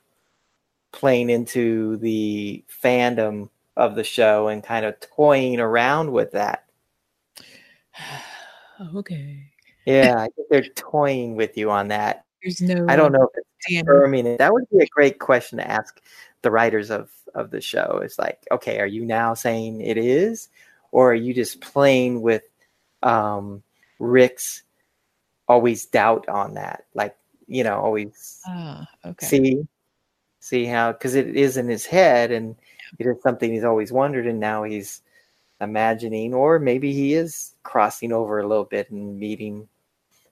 [0.93, 6.67] playing into the fandom of the show and kind of toying around with that.
[8.95, 9.43] okay.
[9.85, 12.27] Yeah, I think they're toying with you on that.
[12.41, 12.87] There's no.
[12.89, 14.39] I don't know if it's confirming it.
[14.39, 16.01] That would be a great question to ask
[16.43, 18.03] the writers of of the show.
[18.05, 20.49] It's like, okay, are you now saying it is,
[20.93, 22.45] or are you just playing with
[23.03, 23.65] um,
[23.99, 24.63] Rick's
[25.49, 26.87] always doubt on that?
[26.95, 27.17] Like,
[27.47, 29.27] you know, always ah, okay.
[29.27, 29.67] see
[30.41, 32.57] see how because it is in his head and
[32.99, 35.03] it is something he's always wondered, and now he's
[35.61, 39.69] imagining, or maybe he is crossing over a little bit and meeting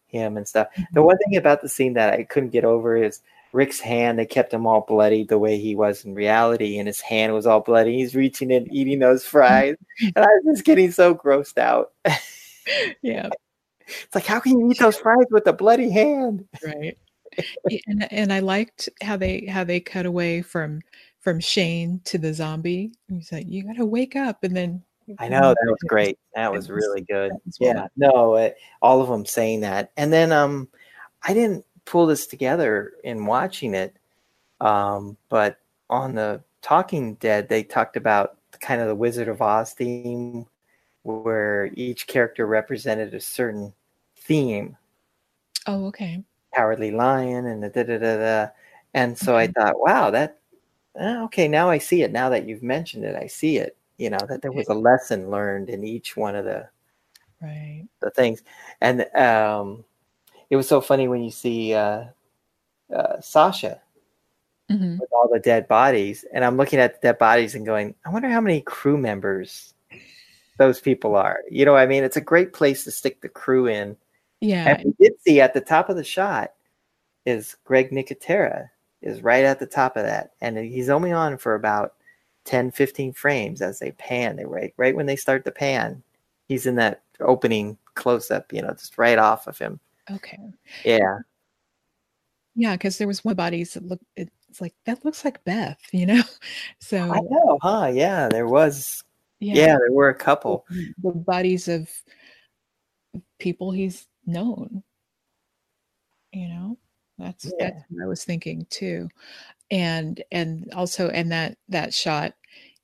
[0.06, 0.68] him and stuff.
[0.72, 0.94] Mm-hmm.
[0.94, 3.20] The one thing about the scene that I couldn't get over is
[3.52, 4.18] Rick's hand.
[4.18, 7.46] They kept him all bloody the way he was in reality, and his hand was
[7.46, 7.96] all bloody.
[7.96, 11.92] He's reaching in, eating those fries, and I was just getting so grossed out.
[13.02, 13.30] yeah,
[13.86, 16.44] it's like how can you eat those fries with a bloody hand?
[16.64, 16.96] Right.
[17.86, 20.80] and and I liked how they how they cut away from
[21.20, 22.92] from Shane to the zombie.
[23.08, 24.82] He's like, "You got to wake up," and then
[25.18, 26.18] I know that was great.
[26.34, 27.32] That was really good.
[27.60, 30.68] Yeah, no, uh, all of them saying that, and then um,
[31.22, 33.96] I didn't pull this together in watching it,
[34.60, 35.58] um, but
[35.90, 40.46] on the Talking Dead, they talked about kind of the Wizard of Oz theme,
[41.02, 43.72] where each character represented a certain
[44.16, 44.76] theme.
[45.66, 46.22] Oh, okay.
[46.54, 48.50] Cowardly Lion and the da da da da.
[48.94, 50.38] And so I thought, wow, that
[51.00, 51.48] uh, okay.
[51.48, 52.12] Now I see it.
[52.12, 55.30] Now that you've mentioned it, I see it you know that there was a lesson
[55.30, 56.68] learned in each one of the
[57.40, 58.42] right the things
[58.80, 59.84] and um
[60.50, 62.04] it was so funny when you see uh,
[62.94, 63.80] uh sasha
[64.70, 64.98] mm-hmm.
[64.98, 68.10] with all the dead bodies and i'm looking at the dead bodies and going i
[68.10, 69.71] wonder how many crew members
[70.62, 73.66] those people are you know i mean it's a great place to stick the crew
[73.66, 73.96] in
[74.40, 76.52] yeah and we did see at the top of the shot
[77.26, 78.68] is greg nicotero
[79.00, 81.94] is right at the top of that and he's only on for about
[82.44, 84.36] 10, 15 frames as they pan.
[84.36, 86.02] They right right when they start to pan,
[86.48, 89.78] he's in that opening close up, you know, just right off of him.
[90.10, 90.38] Okay.
[90.84, 91.18] Yeah.
[92.54, 96.06] Yeah, because there was one bodies that look it's like that looks like Beth, you
[96.06, 96.22] know.
[96.80, 97.90] So I know, huh?
[97.92, 99.02] Yeah, there was
[99.42, 100.64] yeah, yeah there were a couple.
[100.72, 101.90] Mm, the bodies of
[103.38, 104.82] people he's known.
[106.32, 106.78] You know?
[107.18, 107.70] That's yeah.
[107.70, 109.08] that's what I was thinking too
[109.72, 112.34] and and also and that that shot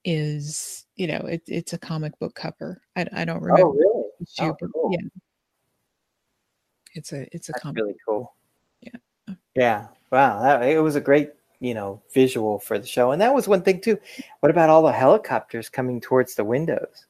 [0.05, 3.73] is you know it, it's a comic book cover i, I don't oh, remember oh
[3.73, 4.91] really issue, oh, cool.
[4.93, 5.07] yeah
[6.95, 8.33] it's a it's a That's comic really cool
[8.81, 13.13] yeah yeah wow that, it was a great you know visual for the show.
[13.13, 13.99] And that was one thing too.
[14.41, 17.07] What about all the helicopters coming towards the windows?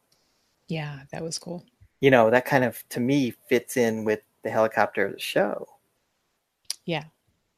[0.69, 1.65] Yeah that was cool.
[2.01, 5.67] You know that kind of to me fits in with the helicopter of the show.
[6.85, 7.05] Yeah.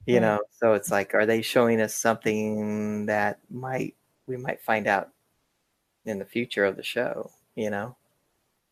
[0.07, 0.23] You mm.
[0.23, 3.95] know so it's like are they showing us something that might
[4.27, 5.11] we might find out
[6.07, 7.97] in the future of the show you know?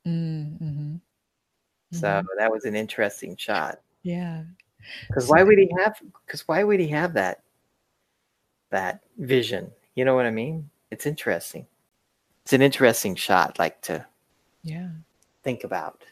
[0.06, 0.96] Mm-hmm.
[1.92, 2.26] so mm-hmm.
[2.38, 3.80] that was an interesting shot.
[4.02, 4.44] Yeah.
[5.06, 7.42] Because why would he have because why would he have that
[8.70, 11.66] that vision you know what i mean it's interesting
[12.44, 14.04] it's an interesting shot like to
[14.62, 14.88] yeah
[15.42, 16.02] think about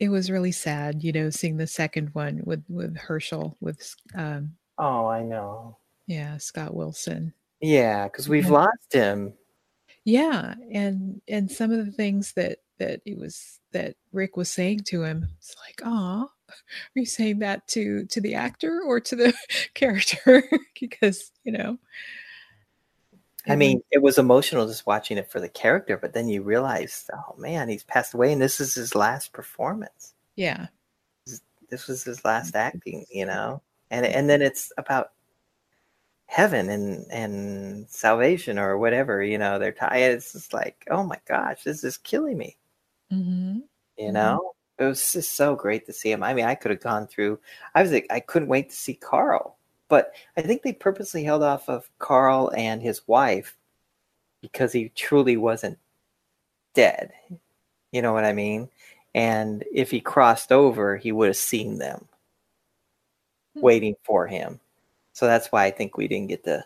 [0.00, 4.52] it was really sad, you know, seeing the second one with with Hershel with um
[4.78, 5.76] Oh, I know.
[6.06, 7.34] Yeah, Scott Wilson.
[7.60, 8.52] Yeah, because we've yeah.
[8.52, 9.34] lost him.
[10.04, 14.80] Yeah, and and some of the things that that it was that Rick was saying
[14.86, 16.30] to him, it's like, "Oh,
[16.96, 19.34] are you saying that to to the actor or to the
[19.74, 20.44] character?"
[20.80, 21.78] because you know.
[23.46, 27.08] I mean, it was emotional just watching it for the character, but then you realize,
[27.14, 30.12] oh man, he's passed away, and this is his last performance.
[30.36, 30.66] Yeah,
[31.70, 35.12] this was his last acting, you know and and then it's about
[36.26, 41.18] heaven and and salvation or whatever you know they're tired it's just like oh my
[41.26, 42.56] gosh this is killing me
[43.12, 43.58] mm-hmm.
[43.96, 44.57] you know mm-hmm.
[44.78, 47.38] It was just so great to see him i mean i could have gone through
[47.74, 49.56] i was like i couldn't wait to see carl
[49.88, 53.56] but i think they purposely held off of carl and his wife
[54.40, 55.78] because he truly wasn't
[56.74, 57.12] dead
[57.92, 58.68] you know what i mean
[59.14, 62.08] and if he crossed over he would have seen them
[63.62, 64.60] waiting for him.
[65.12, 66.64] So that's why I think we didn't get to.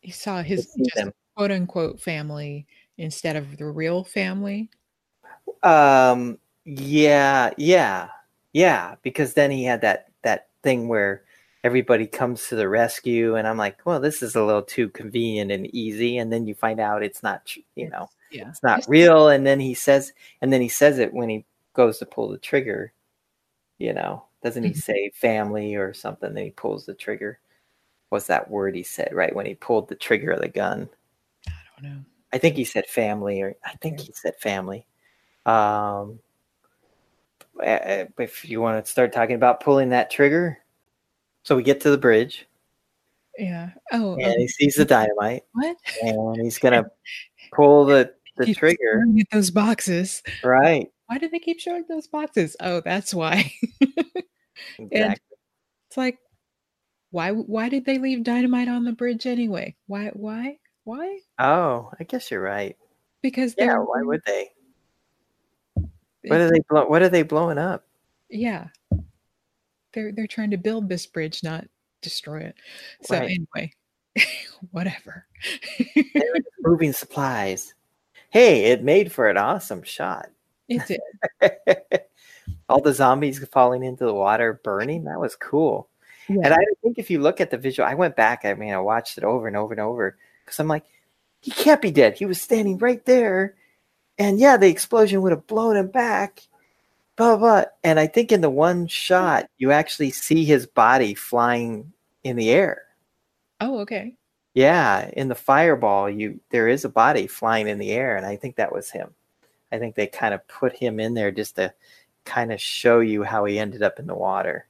[0.00, 2.66] He saw his just quote unquote family
[2.98, 4.68] instead of the real family.
[5.62, 6.38] Um.
[6.64, 7.50] Yeah.
[7.56, 8.08] Yeah.
[8.52, 8.96] Yeah.
[9.02, 11.24] Because then he had that that thing where
[11.64, 15.50] everybody comes to the rescue, and I'm like, well, this is a little too convenient
[15.52, 16.18] and easy.
[16.18, 17.52] And then you find out it's not.
[17.76, 18.48] You know, Yeah.
[18.48, 19.28] it's not real.
[19.28, 21.44] And then he says, and then he says it when he
[21.74, 22.92] goes to pull the trigger.
[23.78, 24.76] You know, doesn't he Mhm.
[24.82, 26.34] say family or something?
[26.34, 27.40] Then he pulls the trigger.
[28.10, 29.12] What's that word he said?
[29.12, 30.88] Right when he pulled the trigger of the gun.
[31.48, 31.52] I
[31.82, 32.04] don't know.
[32.32, 34.86] I think he said family, or I think he said family.
[35.46, 36.20] Um,
[37.60, 40.58] Uh, if you want to start talking about pulling that trigger,
[41.44, 42.46] so we get to the bridge
[43.38, 43.70] Yeah.
[43.92, 44.34] Oh, and okay.
[44.36, 45.76] he um, sees the dynamite, what?
[46.02, 46.84] and he's gonna
[47.54, 49.04] pull the the Keep trigger.
[49.20, 50.22] at those boxes.
[50.42, 52.56] Right, Why do they keep showing those boxes?
[52.60, 53.52] Oh, that's why.
[54.78, 55.36] exactly.
[55.88, 56.18] It's like,
[57.10, 57.30] why?
[57.32, 59.76] Why did they leave dynamite on the bridge anyway?
[59.86, 60.08] Why?
[60.14, 60.58] Why?
[60.84, 61.18] Why?
[61.38, 62.76] Oh, I guess you're right.
[63.22, 64.48] Because Yeah, they're why would they?
[66.24, 66.86] What are they blow?
[66.86, 67.84] What are they blowing up?
[68.30, 68.68] Yeah,
[69.92, 71.66] they're they're trying to build this bridge, not
[72.00, 72.54] destroy it.
[73.02, 73.38] So Right.
[73.56, 73.72] anyway,
[74.70, 75.26] whatever.
[75.94, 77.74] They were just moving supplies.
[78.30, 80.30] Hey, it made for an awesome shot.
[80.68, 82.00] it did.
[82.68, 85.04] All the zombies falling into the water, burning.
[85.04, 85.88] That was cool.
[86.28, 88.46] And I think if you look at the visual, I went back.
[88.46, 90.84] I mean, I watched it over and over and over because I'm like,
[91.40, 92.16] he can't be dead.
[92.16, 93.56] He was standing right there,
[94.18, 96.42] and yeah, the explosion would have blown him back.
[97.16, 97.64] Blah blah.
[97.84, 101.92] And I think in the one shot, you actually see his body flying
[102.24, 102.82] in the air.
[103.60, 104.14] Oh, okay.
[104.54, 108.36] Yeah, in the fireball, you there is a body flying in the air, and I
[108.36, 109.14] think that was him.
[109.70, 111.72] I think they kind of put him in there just to
[112.24, 114.66] kind of show you how he ended up in the water.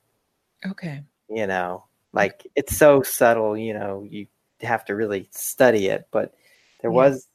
[0.65, 1.03] Okay.
[1.29, 3.57] You know, like it's so subtle.
[3.57, 4.27] You know, you
[4.61, 6.07] have to really study it.
[6.13, 6.35] But
[6.81, 6.97] there Yeah.
[6.97, 7.27] was,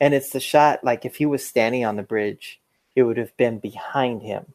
[0.00, 0.82] and it's the shot.
[0.84, 2.60] Like if he was standing on the bridge,
[2.94, 4.46] it would have been behind him.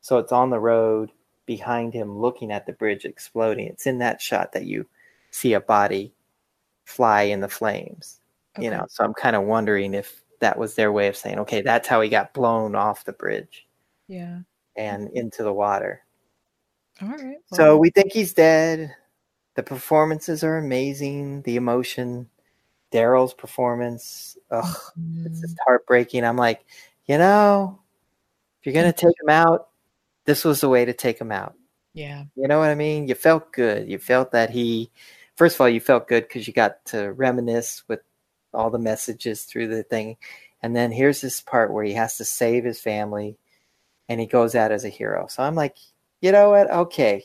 [0.00, 1.10] So it's on the road
[1.46, 3.66] behind him, looking at the bridge exploding.
[3.66, 4.86] It's in that shot that you
[5.30, 6.12] see a body
[6.84, 8.20] fly in the flames
[8.58, 11.62] you know so i'm kind of wondering if that was their way of saying okay
[11.62, 13.66] that's how he got blown off the bridge
[14.08, 14.40] Yeah.
[14.76, 16.02] and into the water
[17.00, 17.36] All right.
[17.54, 18.94] so we think he's dead
[19.54, 22.28] the performances are amazing the emotion
[22.92, 24.76] daryl's performance ugh,
[25.24, 26.64] it's mm, just heartbreaking i'm like
[27.06, 27.78] you know
[28.60, 29.68] if you're gonna take him out
[30.24, 31.54] this was the way to take him out
[31.94, 32.24] yeah.
[32.36, 33.08] you know what I mean?
[33.08, 33.88] You felt good.
[33.88, 34.90] You felt that he,
[35.36, 38.00] first of all, you felt good because you got to reminisce with
[38.54, 40.16] all the messages through the thing.
[40.62, 43.36] And then here's this part where he has to save his family
[44.08, 45.26] and he goes out as a hero.
[45.28, 45.76] So I'm like,
[46.20, 46.70] you know what?
[46.70, 47.24] Okay.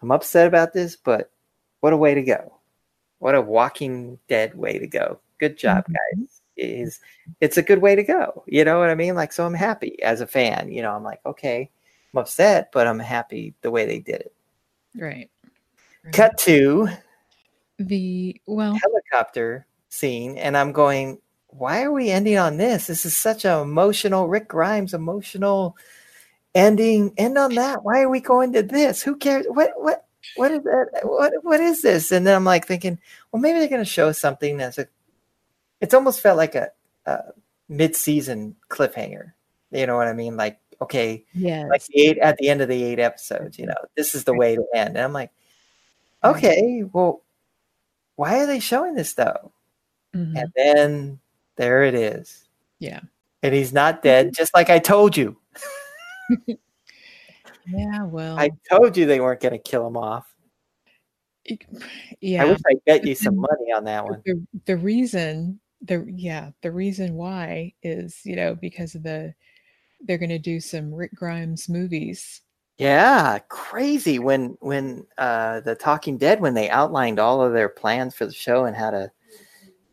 [0.00, 1.30] I'm upset about this, but
[1.80, 2.59] what a way to go.
[3.20, 5.20] What a walking dead way to go.
[5.38, 5.94] Good job, Mhm.
[6.18, 6.42] guys.
[6.56, 7.00] Is
[7.40, 8.42] it's a good way to go.
[8.46, 9.14] You know what I mean?
[9.14, 10.70] Like, so I'm happy as a fan.
[10.70, 11.70] You know, I'm like, okay,
[12.12, 14.34] I'm upset, but I'm happy the way they did it.
[14.96, 15.30] Right.
[16.04, 16.12] right.
[16.12, 16.88] Cut to
[17.78, 18.76] the well.
[18.82, 21.18] helicopter scene, and I'm going,
[21.48, 22.86] why are we ending on this?
[22.88, 25.76] This is such an emotional, Rick Grimes emotional
[26.54, 27.12] ending.
[27.16, 27.84] End on that.
[27.84, 29.02] Why are we going to this?
[29.02, 29.46] Who cares?
[29.48, 30.06] What what
[30.36, 31.00] what is that?
[31.04, 32.12] What what is this?
[32.12, 32.98] And then I'm like thinking,
[33.32, 34.86] well, maybe they're going to show something that's a.
[35.80, 36.70] It's almost felt like a,
[37.06, 37.20] a
[37.68, 39.32] mid-season cliffhanger.
[39.70, 40.36] You know what I mean?
[40.36, 43.74] Like, okay, yeah, like the eight at the end of the eight episodes, you know,
[43.96, 44.90] this is the way to end.
[44.90, 45.30] And I'm like,
[46.24, 47.22] okay, well,
[48.16, 49.52] why are they showing this though?
[50.14, 50.38] Mhm.
[50.40, 51.20] And then
[51.56, 52.44] there it is.
[52.78, 53.00] Yeah.
[53.42, 55.36] And he's not dead, just like I told you.
[57.72, 58.04] Yeah.
[58.04, 58.38] Well.
[58.38, 60.26] I told you they weren't going to kill him off.
[61.44, 61.64] it-
[62.38, 64.22] I wish I'd bet you some money on that one.
[64.24, 69.32] the the reason the yeah the reason why is you know because of the
[70.02, 72.42] they're going to do some Rick Grimes movies.
[72.78, 78.14] Yeah, crazy when when uh the Talking Dead when they outlined all of their plans
[78.14, 79.10] for the show and how to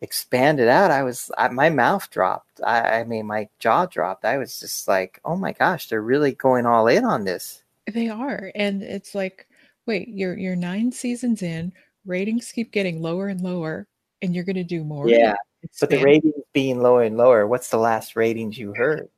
[0.00, 0.90] expand it out.
[0.90, 2.60] I was I, my mouth dropped.
[2.64, 4.24] I, I mean my jaw dropped.
[4.24, 7.62] I was just like, oh my gosh, they're really going all in on this.
[7.92, 9.48] They are, and it's like,
[9.86, 11.72] wait, you're you're nine seasons in,
[12.04, 13.86] ratings keep getting lower and lower,
[14.22, 15.08] and you're going to do more.
[15.08, 15.34] Yeah,
[15.80, 19.08] But the ratings being lower and lower, what's the last ratings you heard?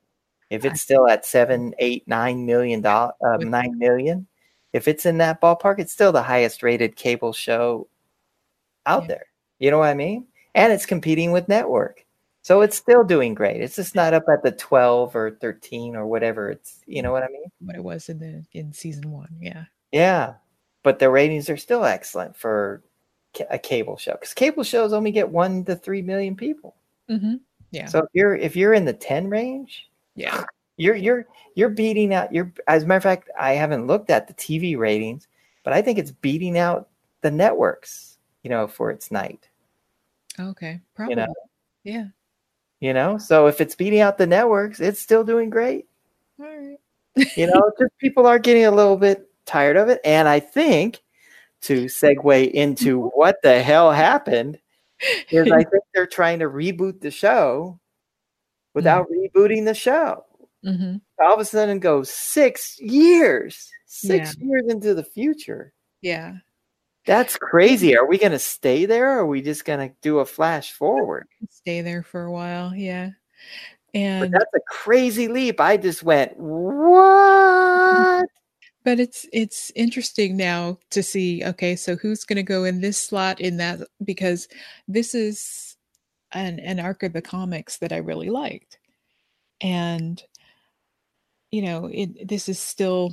[0.51, 4.27] If it's still at seven, eight, nine million dollars, um, nine million,
[4.73, 7.89] if it's in that ballpark, it's still the highest rated cable show
[8.87, 9.09] out Yeah.
[9.09, 9.27] there.
[9.59, 10.27] You know what I mean?
[10.55, 12.05] And it's competing with network,
[12.43, 13.61] so it's still doing great.
[13.61, 16.51] It's just not up at the twelve or thirteen or whatever.
[16.51, 17.51] It's you know what I mean?
[17.61, 19.35] what it was in the in season one.
[19.41, 19.65] Yeah.
[19.93, 20.35] Yeah.
[20.83, 22.83] but the ratings are still excellent for
[23.51, 26.75] a cable show because cable shows only get one to three million people.
[27.09, 27.35] hmm
[27.71, 27.87] Yeah.
[27.87, 30.45] So if you're if you're in the ten range, yeah.
[30.77, 32.33] you're you're you're beating out.
[32.33, 35.29] You're as a matter of fact, I haven't looked at the TV ratings,
[35.65, 36.89] but I think it's beating out
[37.21, 38.17] the networks.
[38.43, 39.49] You know, for its night.
[40.39, 40.81] Okay.
[40.95, 41.13] Probably.
[41.13, 41.35] You know,
[41.85, 42.07] Yeah.
[42.81, 43.19] You know.
[43.19, 45.87] So if it's beating out the networks, it's still doing great.
[46.41, 46.79] All right.
[47.37, 50.01] you know, just people are getting a little bit tired of it.
[50.05, 51.03] And I think
[51.63, 54.59] to segue into what the hell happened
[55.31, 57.79] is I think they're trying to reboot the show
[58.75, 60.25] without rebooting the show.
[60.65, 65.73] hmm All of a sudden goes six years, six years into the future.
[66.01, 66.37] Yeah.
[67.07, 67.97] That's crazy.
[67.97, 70.73] Are we going to stay there or are we just going to do a flash
[70.73, 71.27] forward?
[71.49, 72.75] Stay there for a while.
[72.75, 73.11] Yeah.
[73.93, 75.61] But And that's a crazy leap.
[75.61, 78.27] I just went, what?
[78.85, 82.99] but it's it's interesting now to see okay so who's going to go in this
[82.99, 84.49] slot in that because
[84.89, 85.77] this is
[86.33, 88.79] an an arc of the comics that i really liked
[89.61, 90.23] and
[91.51, 93.13] you know it this is still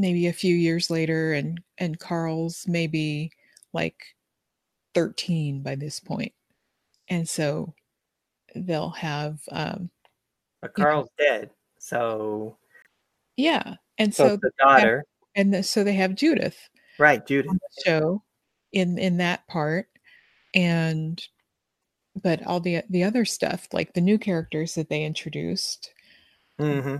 [0.00, 3.30] maybe a few years later and and carl's maybe
[3.72, 4.02] like
[4.94, 6.32] 13 by this point
[7.08, 7.74] and so
[8.54, 9.90] they'll have um
[10.60, 11.50] But you know, Carl's dead.
[11.78, 12.56] So,
[13.36, 17.50] yeah and so so the daughter, and the, so they have judith right, Judith.
[17.50, 18.22] on the show
[18.72, 19.86] in in that part
[20.54, 21.22] and
[22.22, 25.92] but all the the other stuff like the new characters that they introduced
[26.58, 26.96] hmm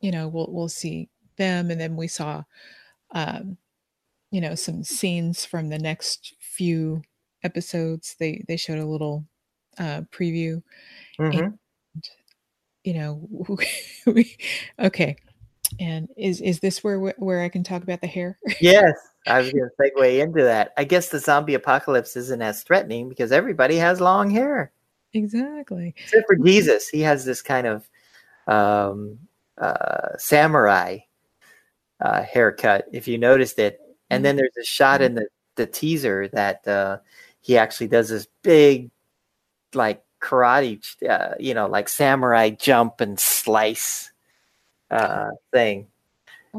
[0.00, 2.42] you know we'll we'll see them and then we saw
[3.12, 3.56] um
[4.30, 7.02] you know some scenes from the next few
[7.44, 8.16] episodes.
[8.18, 9.24] They they showed a little
[9.78, 10.62] uh preview
[11.18, 11.48] hmm
[12.84, 13.28] you know
[14.06, 14.36] we,
[14.78, 15.16] okay.
[15.80, 18.38] And is is this where where i can talk about the hair?
[18.60, 18.94] Yes,
[19.26, 20.72] I was going to segue into that.
[20.76, 24.72] I guess the zombie apocalypse isn't as threatening because everybody has long hair,
[25.12, 25.94] exactly.
[25.98, 26.88] Except for Jesus.
[26.88, 27.88] He has this kind of
[28.46, 29.18] um,
[29.58, 30.98] uh, samurai
[32.00, 33.80] uh, haircut, if you noticed it.
[34.10, 36.98] And then there's a shot in the, the teaser that uh,
[37.40, 38.90] he actually does this big,
[39.72, 44.12] like karate, uh, you know, like samurai jump and slice
[44.90, 45.88] uh, thing.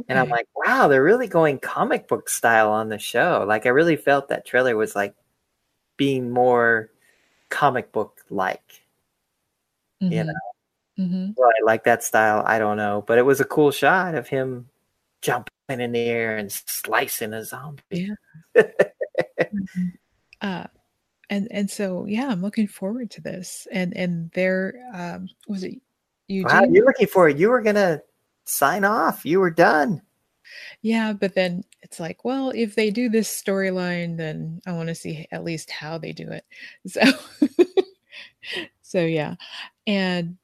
[0.09, 3.45] And I'm like, wow, they're really going comic book style on the show.
[3.47, 5.15] Like, I really felt that trailer was like
[5.97, 6.91] being more
[7.49, 8.81] comic book like.
[10.01, 10.25] You Mhm.
[10.27, 10.33] know,
[10.99, 11.33] Mhm.
[11.37, 12.43] well, I like that style.
[12.45, 14.69] I don't know, but it was a cool shot of him
[15.25, 17.81] jumping in the air and slicing a zombie.
[17.89, 18.63] Yeah.
[19.53, 19.91] Mhm.
[20.41, 20.65] uh
[21.29, 25.75] and and so yeah i'm looking forward to this and and there um was it
[26.27, 27.37] Wow, you're looking for it.
[27.37, 28.01] You were gonna
[28.45, 29.25] sign off.
[29.25, 30.01] You were done.
[30.81, 34.95] yeah but then it's like well if they do this storyline then i want to
[34.95, 36.45] see at least how they do it
[36.87, 37.01] so
[38.81, 39.35] so yeah
[39.87, 40.37] and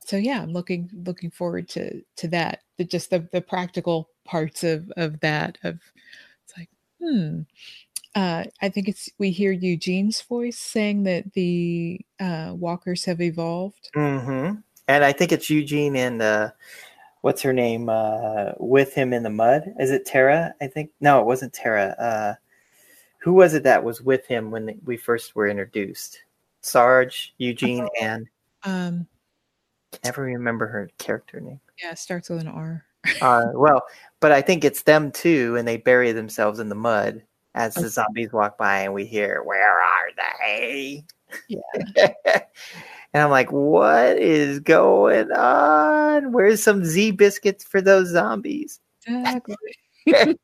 [0.00, 4.64] so yeah i'm looking looking forward to to that the, just the the practical parts
[4.64, 5.78] of of that of
[6.44, 6.68] it's like
[7.00, 7.40] hmm
[8.14, 13.90] uh i think it's we hear eugene's voice saying that the uh walkers have evolved
[13.96, 14.60] Mm-hmm.
[14.88, 16.50] And I think it's Eugene and uh,
[17.22, 19.74] what's her name uh, with him in the mud.
[19.80, 20.54] Is it Tara?
[20.60, 21.88] I think no, it wasn't Tara.
[21.98, 22.34] Uh,
[23.18, 26.20] who was it that was with him when we first were introduced?
[26.60, 28.28] Sarge, Eugene, and
[28.62, 29.08] um
[30.04, 31.60] never remember her character name.
[31.82, 32.84] yeah it starts with an r
[33.20, 33.82] Uh, well,
[34.20, 37.22] but I think it's them too, and they bury themselves in the mud
[37.54, 41.04] as the zombies walk by, and we hear, "Where are they?"
[41.48, 41.58] yeah
[43.12, 46.32] and I'm like, "What is going on?
[46.32, 49.56] Where's some Z biscuits for those zombies?" exactly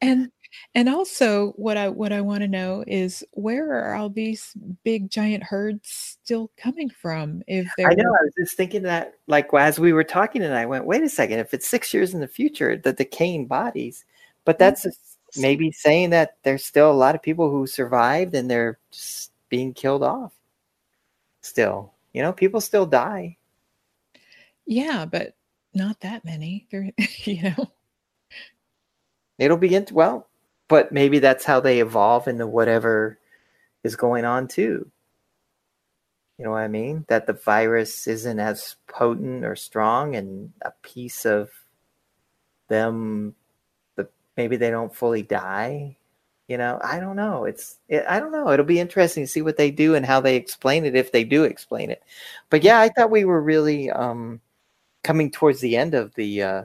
[0.00, 0.30] and
[0.74, 4.54] and also what i what i want to know is where are all these
[4.84, 5.88] big giant herds
[6.22, 8.08] still coming from if they're I know.
[8.08, 11.08] I was just thinking that, like, as we were talking, and I went, "Wait a
[11.08, 11.38] second!
[11.40, 14.04] If it's six years in the future, the decaying bodies,
[14.44, 14.60] but mm.
[14.60, 14.86] that's
[15.36, 19.74] maybe saying that there's still a lot of people who survived and they're just being
[19.74, 20.32] killed off.
[21.40, 23.36] Still, you know, people still die."
[24.66, 25.34] yeah but
[25.74, 26.90] not that many they're
[27.24, 27.70] you know
[29.38, 30.28] it'll begin to well
[30.72, 33.18] but maybe that's how they evolve into whatever
[33.84, 34.90] is going on too.
[36.38, 37.04] You know what i mean?
[37.08, 41.50] That the virus isn't as potent or strong and a piece of
[42.68, 43.34] them
[43.96, 44.08] the
[44.38, 45.98] maybe they don't fully die
[46.48, 46.80] you know?
[46.82, 47.44] I don't know.
[47.44, 48.50] It's it, i don't know.
[48.50, 51.22] It'll be interesting to see what they do and how they explain it if they
[51.22, 52.02] do explain it.
[52.48, 54.40] But yeah i thought we were really um
[55.04, 56.62] coming towards the end of the uh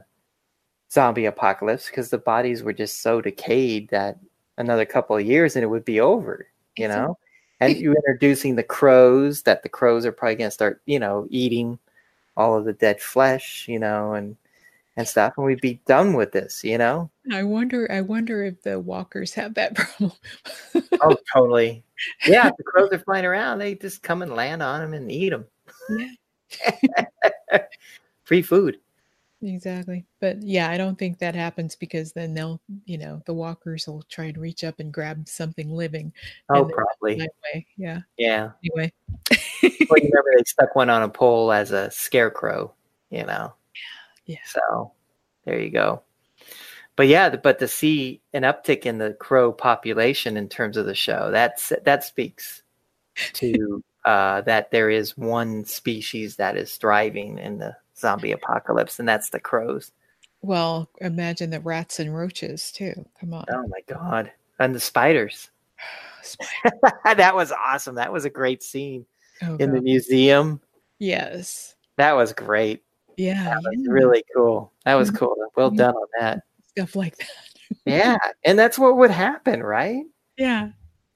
[0.92, 4.18] zombie apocalypse because the bodies were just so decayed that
[4.58, 7.18] another couple of years and it would be over, you know?
[7.60, 11.28] And you're introducing the crows, that the crows are probably going to start, you know,
[11.30, 11.80] eating
[12.36, 14.38] all of the dead flesh, you know, and
[14.96, 17.10] and stuff, and we'd be done with this, you know?
[17.32, 17.90] I wonder.
[17.92, 20.12] I wonder if the walkers have that problem.
[21.02, 21.84] Oh, totally.
[22.28, 25.32] Yeah, the crows are flying around, they just come and land on them and eat
[25.32, 25.46] them.
[25.90, 27.06] yeah,
[28.24, 28.78] Free food.
[29.42, 30.06] Exactly.
[30.20, 34.04] But yeah, I don't think that happens because then they'll, you know, the walkers will
[34.10, 36.14] try and reach up and grab something living
[36.50, 37.28] Oh, probably.
[37.78, 38.02] Yeah.
[38.18, 38.52] Yeah.
[38.64, 38.92] Anyway.
[39.30, 39.32] Well,
[39.64, 42.74] you remember they stuck one on a pole as a scarecrow,
[43.10, 43.54] you know?
[44.26, 44.38] Yeah.
[44.46, 44.92] So
[45.46, 46.02] there you go.
[46.96, 50.96] But yeah, but to see an uptick in the crow population in terms of the
[50.96, 52.64] show, that's that speaks
[53.34, 59.08] to uh, that there is one species that is thriving in the zombie apocalypse, and
[59.08, 59.92] that's the crows.
[60.42, 62.94] Well, imagine the rats and roaches too.
[63.20, 63.46] Come on.
[63.50, 64.32] Oh my god!
[64.60, 65.50] And the spiders.
[66.24, 67.96] Spider- that was awesome.
[67.96, 69.06] That was a great scene
[69.44, 70.60] Oh, in the museum.
[71.00, 71.76] yes.
[71.98, 72.84] That was great.
[73.18, 73.44] Yeah.
[73.46, 73.92] That was yeah.
[73.92, 74.72] really cool.
[74.86, 75.18] That was Mhm.
[75.18, 75.36] cool.
[75.56, 75.78] Well Mhm.
[75.78, 76.44] done on that.
[76.70, 77.28] Stuff like that.
[77.86, 80.04] Yeah, and that's what would happen, right?
[80.38, 80.70] Yeah.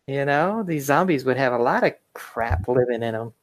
[0.08, 3.34] You know, these zombies would have a lot of crap living in them.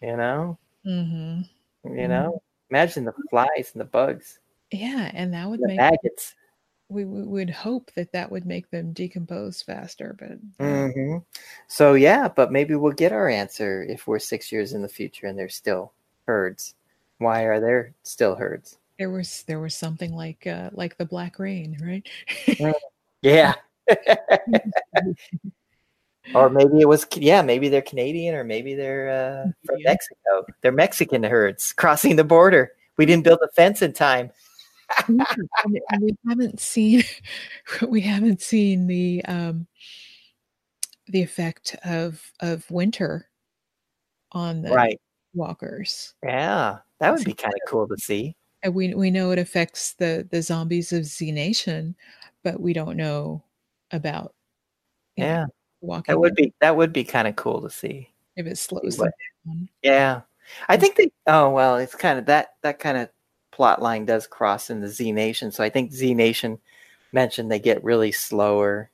[0.00, 1.42] You know, hmm
[1.84, 2.42] you know.
[2.70, 4.38] Imagine the flies and the bugs,
[4.70, 5.10] Yeah.
[5.14, 6.34] And that would the make, maggots.
[6.88, 11.16] we, we would hope that that would make them decompose faster, but hmm
[11.66, 15.26] So yeah, but maybe we'll get our answer if we're six years in the future
[15.26, 15.92] and there's still
[16.26, 16.74] herds.
[17.18, 18.78] Why are there still herds?
[18.98, 22.06] there was, there was something like, uh, like the black rain, right?
[23.22, 23.54] Yeah.
[26.34, 29.90] or maybe it was yeah, maybe they're Canadian or maybe they're uh, from Yeah.
[29.90, 30.46] Mexico.
[30.62, 32.72] They're Mexican herds crossing the border.
[32.96, 34.30] We didn't build a fence in time.
[35.08, 35.24] Yeah,
[35.64, 37.02] and and we haven't seen
[37.88, 39.66] we haven't seen the um
[41.08, 43.28] the effect of of winter
[44.32, 45.00] on the Right.
[45.34, 46.78] walkers Yeah.
[47.00, 48.36] That would be kind of cool to see.
[48.62, 51.96] and we we know it affects the the zombies of z nation
[52.44, 53.42] but we don't know
[53.92, 54.34] about
[55.16, 55.48] yeah know,
[56.06, 58.10] That would be that would be kind of cool to see.
[58.36, 59.12] if it slows what-
[59.46, 59.68] down.
[59.82, 60.20] Yeah.
[60.68, 63.08] I think they oh well, it's kind of that that kind of
[63.52, 65.52] plot line does cross in the Z Nation.
[65.52, 66.58] So I think Z Nation
[67.12, 68.90] mentioned they get really slower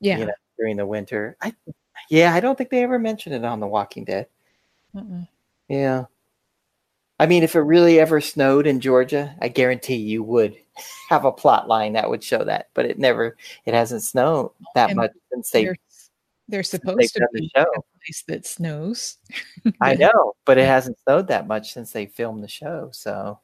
[0.00, 1.36] yeah you know, during the winter.
[1.40, 1.54] I
[2.10, 4.26] yeah, I don't think they ever mentioned it on The Walking Dead.
[4.94, 5.22] uh-uh.
[5.68, 6.04] Yeah.
[7.18, 10.54] I mean, if it really ever snowed in Georgia, I guarantee you would
[11.08, 12.68] have a plot line that would show that.
[12.74, 15.70] But it never, it hasn't snowed that And much since they.
[16.48, 17.62] They're, supposed to the be show.
[17.62, 19.18] a place that snows
[19.80, 22.90] I know, but it hasn't snowed that much since they filmed the show.
[22.92, 23.40] So,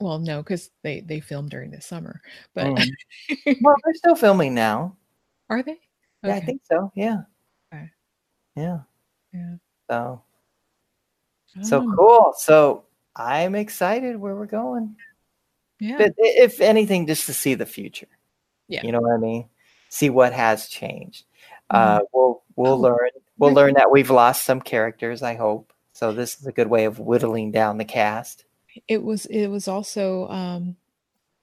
[0.00, 2.20] well no because they they film during the summer
[2.54, 2.88] but Mhm.
[3.60, 4.96] well, they're still filming now.
[5.50, 5.78] are they
[6.24, 6.90] Yeah, I think so.
[6.94, 7.22] Yeah.
[7.72, 7.90] Okay.
[8.56, 8.80] Yeah.
[9.32, 9.56] Yeah.
[9.90, 10.22] So,
[11.62, 12.34] so Oh, cool.
[12.36, 12.84] So
[13.16, 14.96] I'm excited where we're going.
[15.80, 18.08] yeah But if anything, just to see the future.
[18.68, 18.82] Yeah.
[18.84, 19.48] You know what I mean?
[19.90, 21.24] See what has changed.
[21.72, 23.08] Uh, we'll we'll Oh, learn
[23.38, 25.22] we'll learn that we've lost some characters.
[25.22, 25.72] I hope.
[25.94, 28.44] So this is a good way of whittling down the cast.
[28.88, 30.76] It was it was also um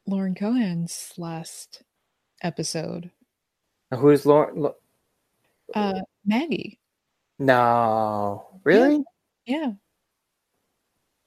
[0.08, 1.84] Lauren Cohan's last
[2.42, 3.12] episode.
[3.94, 4.72] Who's Lauren?
[5.74, 6.80] Uh Maggie.
[7.38, 9.04] No, really?
[9.46, 9.72] Yeah.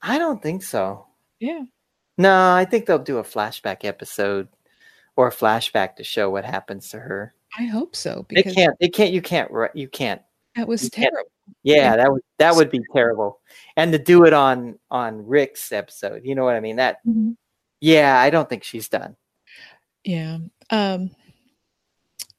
[0.00, 1.06] I don't think so.
[1.40, 1.62] Yeah.
[2.18, 4.48] No, I think they'll do a flashback episode
[5.16, 7.34] or a flashback to show what happens to her.
[7.58, 8.76] I hope so They because can't.
[8.80, 9.12] They can't.
[9.12, 9.50] You can't.
[9.74, 10.22] You can't.
[10.56, 11.30] that was terrible.
[11.62, 13.40] Yeah, that would that would be terrible.
[13.76, 16.76] And to do it on on Rick's episode, you know what I mean?
[16.76, 16.98] That
[17.80, 19.16] yeah, I don't think she's done.
[20.04, 20.38] Yeah.
[20.70, 21.10] Um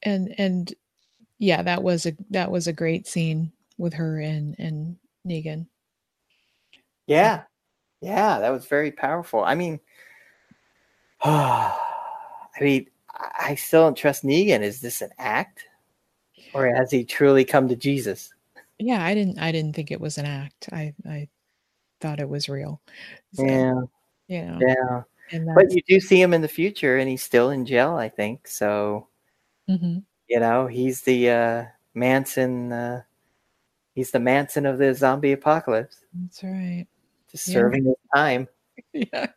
[0.02, 0.74] and and
[1.40, 4.98] yeah, that was a that was a great scene with her and and
[5.28, 5.68] Negan.
[7.08, 7.44] Yeah,
[8.02, 9.44] yeah, that was very powerful.
[9.44, 9.80] I mean,
[11.24, 11.78] I
[12.62, 14.62] mean, I still don't trust Negan.
[14.62, 15.66] Is this an act,
[16.54, 18.34] or has he truly come to Jesus?
[18.80, 20.70] Yeah, I didn't I didn't think it was an act.
[20.72, 21.28] I I
[22.02, 22.82] thought it was real.
[23.34, 23.82] So, Yeah,
[24.28, 25.04] you know, yeah.
[25.32, 27.94] and But you do see him in the future, and he's still in jail.
[27.96, 29.08] I think so.
[29.70, 30.04] mhm.
[30.28, 32.72] You know, he's the uh, Manson.
[32.72, 33.04] Uh,
[33.94, 36.88] he's the Manson of the zombie apocalypse, that's right.
[37.32, 37.54] just Yeah.
[37.54, 38.48] serving his time.
[38.94, 39.28] Yeah.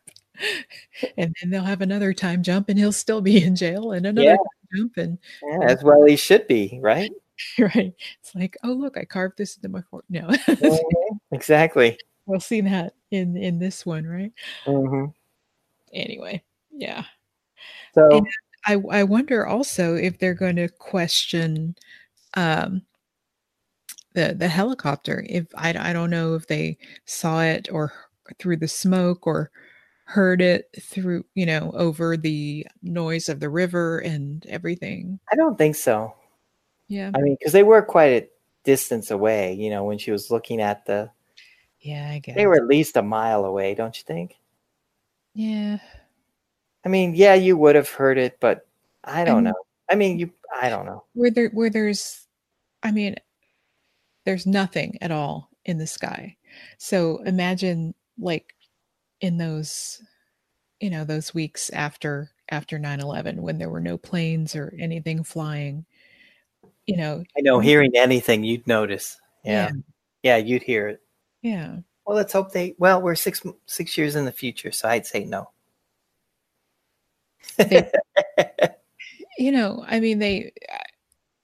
[1.17, 4.29] And then they'll have another time jump and he'll still be in jail and another
[4.31, 4.35] Yeah.
[4.35, 7.11] time jump and Yeah, as well he should be, right?
[7.59, 7.93] right.
[8.19, 10.05] It's like, oh look, I carved this into my fork.
[10.09, 10.27] No.
[10.27, 10.79] Mhm,
[11.31, 11.97] exactly.
[12.25, 14.31] we'll see that in in this one, right?
[14.65, 15.05] hmm
[15.93, 16.43] Anyway.
[16.71, 17.03] Yeah.
[17.95, 18.27] So And
[18.65, 21.75] I I wonder also if they're going to question
[22.35, 22.81] um
[24.13, 25.25] the the helicopter.
[25.29, 27.93] If I I don't know if they saw it or
[28.39, 29.51] through the smoke or
[30.07, 35.19] heard it through, you know, over the noise of the river and everything.
[35.29, 36.13] I don't think so.
[36.87, 37.11] Yeah.
[37.13, 38.29] I mean, because they were quite a
[38.63, 39.53] distance away.
[39.53, 41.11] You know, when she was looking at the,
[41.81, 42.37] Yeah, I guess.
[42.37, 44.37] they were at least a mile away, don't you think?
[45.33, 45.79] Yeah.
[46.85, 48.65] I mean, yeah, you would have heard it, but
[49.03, 49.55] I don't know.
[49.89, 50.31] I mean, you,
[50.61, 51.03] I don't know.
[51.13, 52.25] Where there where there's
[52.81, 53.15] I mean
[54.23, 56.37] there's nothing at all in the sky.
[56.77, 58.53] So imagine like
[59.21, 60.01] in those
[60.79, 65.85] you know those weeks after after 9/11 when there were no planes or anything flying.
[66.85, 67.59] You know, I know.
[67.59, 69.17] Hearing anything, you'd notice.
[69.43, 69.71] Yeah, yeah.
[70.23, 71.01] yeah, you'd hear it.
[71.41, 71.77] Yeah.
[72.05, 72.75] Well, let's hope they.
[72.77, 75.49] Well, we're six six years in the future, so I'd say no.
[77.57, 77.91] They-
[79.39, 80.51] You know, I mean they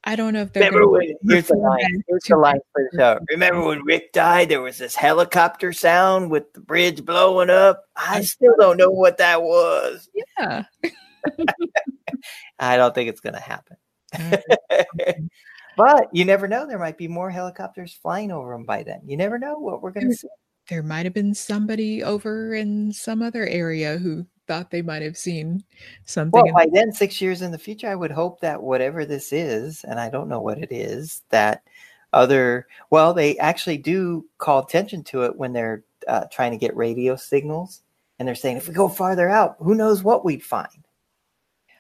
[0.06, 1.14] I- don't know if they're Remember when?
[1.28, 2.04] Here's the line.
[2.08, 3.20] Here's the line for the show.
[3.32, 4.50] Remember when Rick died?
[4.50, 7.84] There was this helicopter sound with the bridge blowing up.
[7.96, 10.10] I still don't know what that was.
[10.38, 10.64] Yeah.
[12.60, 13.78] I don't think it's going to happen.
[15.76, 16.68] But you never know.
[16.68, 19.02] There might be more helicopters flying over them by then.
[19.06, 20.28] You never know what we're going to see.
[20.70, 25.18] there might have been somebody over in some other area who thought they might have
[25.18, 25.64] seen
[26.06, 26.44] something.
[26.44, 29.84] Well, by then, six years in the future, I would hope that whatever this is,
[29.86, 31.64] and I don't know what it is, that
[32.12, 36.76] other, well, they actually do call attention to it when they're uh, trying to get
[36.76, 37.82] radio signals.
[38.20, 40.68] And they're saying, if we go farther out, who knows what we'd find.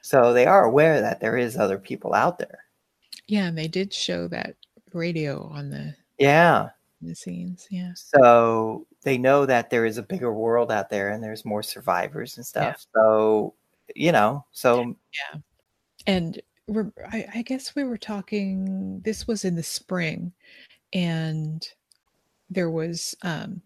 [0.02, 2.60] So they are aware that there is other people out there.
[3.28, 4.56] yeah, and they did show that
[4.94, 6.70] radio on the, Yeah.
[7.02, 7.68] the scenes.
[7.70, 7.92] Yeah.
[7.96, 12.38] So they know that there is a bigger world out there and there's more survivors
[12.38, 12.86] and stuff.
[12.96, 13.54] So,
[13.96, 14.96] you know, so
[15.34, 15.40] yeah.
[16.08, 20.32] And we're, I, I guess we were talking, this was in the spring,
[20.94, 21.66] and
[22.50, 23.62] there was, um,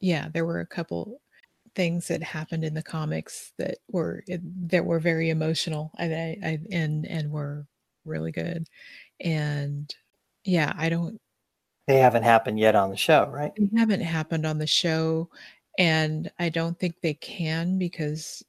[0.00, 1.20] yeah, there were a couple
[1.74, 4.24] things that happened in the comics that were
[4.66, 7.66] that were very emotional and I, I and and were
[8.04, 8.66] really good
[9.20, 9.92] and
[10.44, 11.20] yeah i don't
[11.90, 13.52] they haven't happened yet on the show, right?
[13.58, 15.28] they haven't happened on the show
[15.78, 18.44] and i don't think they can because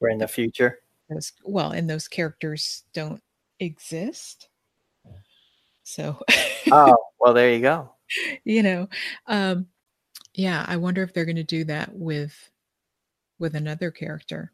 [0.00, 0.80] We're in the future.
[1.08, 3.22] those well and those characters don't
[3.60, 4.48] exist
[5.82, 6.18] so
[6.70, 7.90] Oh, well, there you go.
[8.44, 8.88] you know
[9.26, 9.66] um
[10.34, 12.34] yeah i wonder if they're going to do that with
[13.38, 14.52] with another character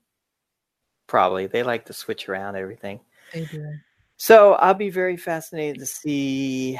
[1.08, 1.46] Probably.
[1.46, 3.00] They like to switch around everything.
[3.32, 3.64] they do
[4.18, 6.78] So I'll be very fascinated to see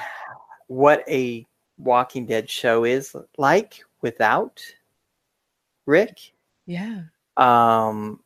[0.69, 1.47] what a
[1.77, 4.62] Walking Dead show is like without
[5.87, 6.33] Rick.
[6.66, 7.03] yeah
[7.37, 8.21] Um,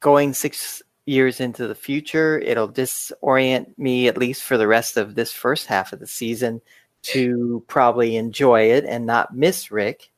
[0.00, 5.14] going six years into the future, it'll disorient me at least for the rest of
[5.14, 6.60] this first half of the season
[7.00, 10.10] to probably enjoy it and not miss Rick.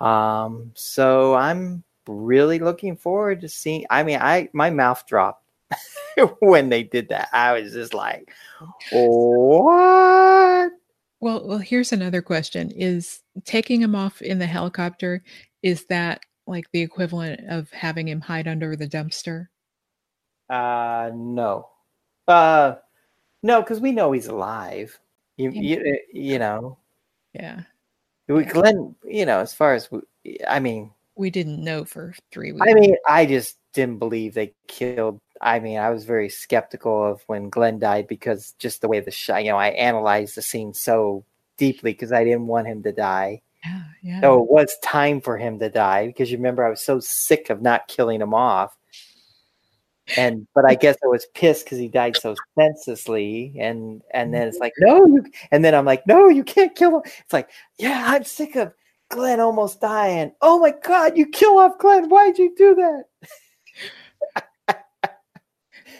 [0.00, 3.86] Um, so I'm really looking forward to seeing.
[3.90, 5.42] I mean, I my mouth dropped
[6.40, 7.28] when they did that.
[7.32, 8.30] I was just like,
[8.92, 10.72] what?
[11.24, 15.24] Well, well, here's another question: Is taking him off in the helicopter
[15.62, 19.46] is that like the equivalent of having him hide under the dumpster?
[20.50, 21.70] Uh, no.
[22.28, 22.74] Uh,
[23.42, 25.00] no, because we know he's alive.
[25.38, 25.62] You, Yeah.
[25.62, 26.76] you, you know,
[27.32, 27.62] Yeah,
[28.28, 28.52] we Yeah.
[28.52, 28.94] Glenn.
[29.04, 30.02] You know, as far as we,
[30.46, 32.66] I mean, we didn't know for three weeks.
[32.68, 35.18] I mean, I just didn't believe they killed.
[35.44, 39.10] I mean, I was very skeptical of when Glenn died because just the way the
[39.10, 39.44] shot.
[39.44, 41.22] You know, I analyzed the scene so
[41.58, 43.42] deeply because I didn't want him to die.
[43.62, 46.80] yeah, yeah, So it was time for him to die because you remember I was
[46.80, 48.74] so sick of not killing him off.
[50.16, 54.48] And but I guess I was pissed because he died so senselessly, and and then
[54.48, 54.96] it's like mm-hmm.
[54.98, 57.02] no, you, and then I'm like no, you can't kill him.
[57.04, 58.72] It's like yeah, I'm sick of
[59.10, 60.32] Glenn almost dying.
[60.40, 62.08] Oh my god, you kill off Glenn?
[62.08, 64.44] Why'd you do that?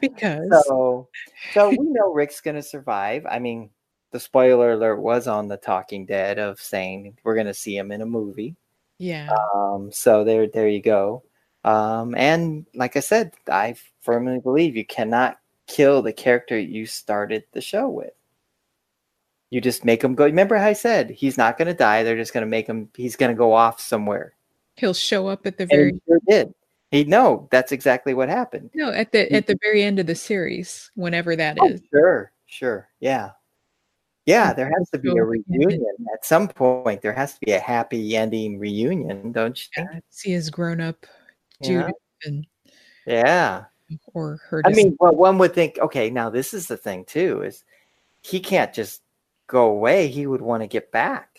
[0.09, 1.09] because So
[1.53, 3.27] so we know Rick's gonna survive.
[3.29, 3.71] I mean,
[4.13, 8.03] the spoiler alert was on the Talking Dead of saying we're gonna see him in
[8.03, 8.57] a movie.
[8.99, 11.23] yeah, Um, so there, there you go.
[11.65, 17.45] Um, and like I said, I firmly believe you cannot kill the character you started
[17.53, 18.13] the show with.
[19.51, 20.25] You just make him go.
[20.25, 22.03] Remember how I said he's not going to die.
[22.03, 22.91] They're just going to make him.
[22.95, 24.35] He's going to go off somewhere.
[24.77, 26.55] he'll show up at the And very sure did.
[26.95, 27.49] He no.
[27.51, 28.71] That's exactly what happened.
[28.75, 31.83] no at the at the very end of the series, whenever that Oh, is.
[31.93, 33.31] sure, sure, yeah,
[34.27, 34.53] yeah.
[34.53, 37.03] There has to be a reunion at some point.
[37.03, 39.89] There has to be a happy ending reunion, don't you think?
[39.93, 41.05] Yeah, see his grown up
[41.61, 41.69] Yeah.
[41.69, 42.47] Judith even
[43.07, 43.65] Yeah.
[44.15, 44.63] or her.
[44.65, 47.65] I mean, well, one would think, okay, now this is the thing too, is
[48.23, 49.03] he can't just
[49.49, 50.07] go away.
[50.07, 51.39] He would want to get back.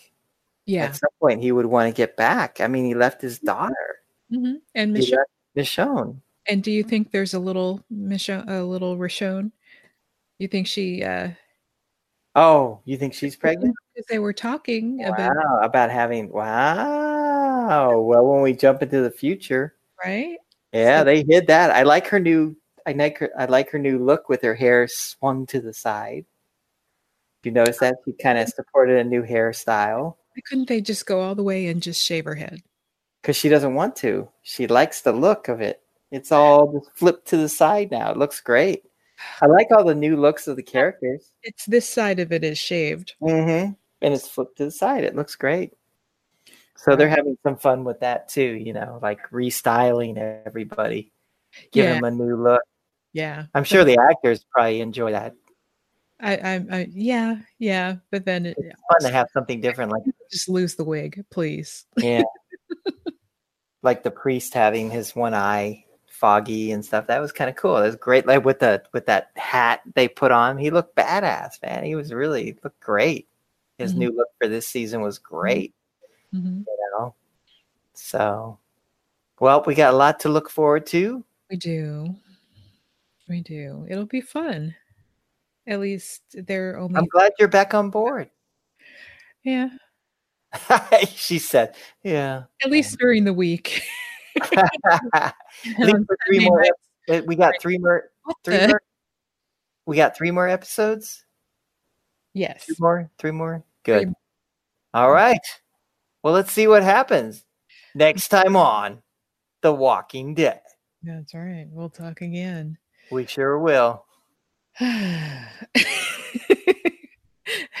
[0.66, 2.60] yeah, At some point, he would want to get back.
[2.60, 4.02] I mean, he left his daughter.
[4.30, 5.16] hmm and He
[5.56, 6.20] Michonne.
[6.48, 9.50] And do you think there's a little Michonne, a little Richonne?
[10.38, 11.02] You think she?
[11.02, 11.30] uh
[12.34, 13.74] Oh, you think she's pregnant?
[13.94, 17.98] Because they were talking about Wow, about having wow.
[18.00, 20.36] Well, when we jump into the future, right.
[20.72, 21.70] yeah, So- they hid that.
[21.70, 22.56] I like her new.
[22.86, 23.30] I like her.
[23.36, 26.26] I like her new look with her hair swung to the side.
[27.42, 31.20] You notice that she kind of supported a new hairstyle Why couldn't they just go
[31.20, 32.60] all the way and just shave her head?
[33.26, 34.28] Because she doesn't want to.
[34.44, 35.82] She likes the look of it.
[36.12, 38.12] It's all just flipped to the side now.
[38.12, 38.84] It looks great.
[39.42, 41.32] I like all the new looks of the characters.
[41.42, 43.14] It's this side of it is shaved.
[43.20, 43.72] Mm-hmm.
[44.00, 45.02] And it's flipped to the side.
[45.02, 45.72] It looks great.
[46.76, 51.10] So they're having some fun with that too, you know, like restyling everybody,
[51.72, 51.94] give Yeah.
[51.94, 52.62] them a new look.
[53.12, 55.34] Yeah, I'm sure the actors probably enjoy that.
[56.20, 57.96] I, I, I, yeah, yeah.
[58.12, 61.86] But then it, It's fun to have something different, like just lose the wig, please.
[61.96, 62.22] yeah,
[63.86, 67.06] like the priest having his one eye foggy and stuff.
[67.06, 67.76] That was kind of cool.
[67.78, 68.26] It was great.
[68.26, 71.84] Like with the with that hat they put on, he looked badass, man.
[71.84, 73.28] He was really looked great.
[73.78, 73.98] His Mhm.
[73.98, 75.74] new look for this season was great.
[76.34, 76.64] Mhm.
[76.66, 77.14] You know,
[77.94, 78.58] so
[79.38, 81.24] well, we got a lot to look forward to.
[81.50, 82.16] We do,
[83.28, 83.86] we do.
[83.88, 84.74] It'll be fun.
[85.66, 88.30] At least they're only I'm glad you're back on board.
[89.44, 89.68] yeah.
[91.14, 93.82] she said, "Yeah." At least during the week.
[94.52, 95.34] At
[95.78, 96.62] least for three more.
[96.62, 96.74] ep-
[97.08, 98.10] eh, We got three more.
[98.44, 98.82] Three more.
[99.86, 101.24] We got three more episodes.
[102.34, 102.66] Yes.
[102.66, 103.10] Two more.
[103.18, 103.64] Three more.
[103.84, 104.12] Three Good.
[104.92, 105.40] All right.
[106.22, 107.44] Well, let's see what happens
[107.94, 109.02] next time on
[109.62, 110.60] The Walking Dead.
[111.02, 111.66] That's right.
[111.70, 112.78] We'll talk again.
[113.10, 114.04] We sure will.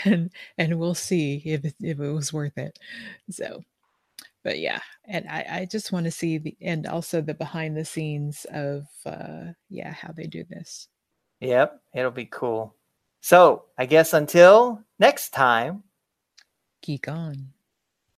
[0.04, 2.78] and and we'll see if it, if it was worth it.
[3.30, 3.62] So,
[4.44, 7.84] but yeah, and I I just want to see the and also the behind the
[7.84, 10.88] scenes of uh yeah how they do this.
[11.40, 12.74] Yep, it'll be cool.
[13.20, 15.82] So, I guess until next time.
[16.82, 17.52] Geek on.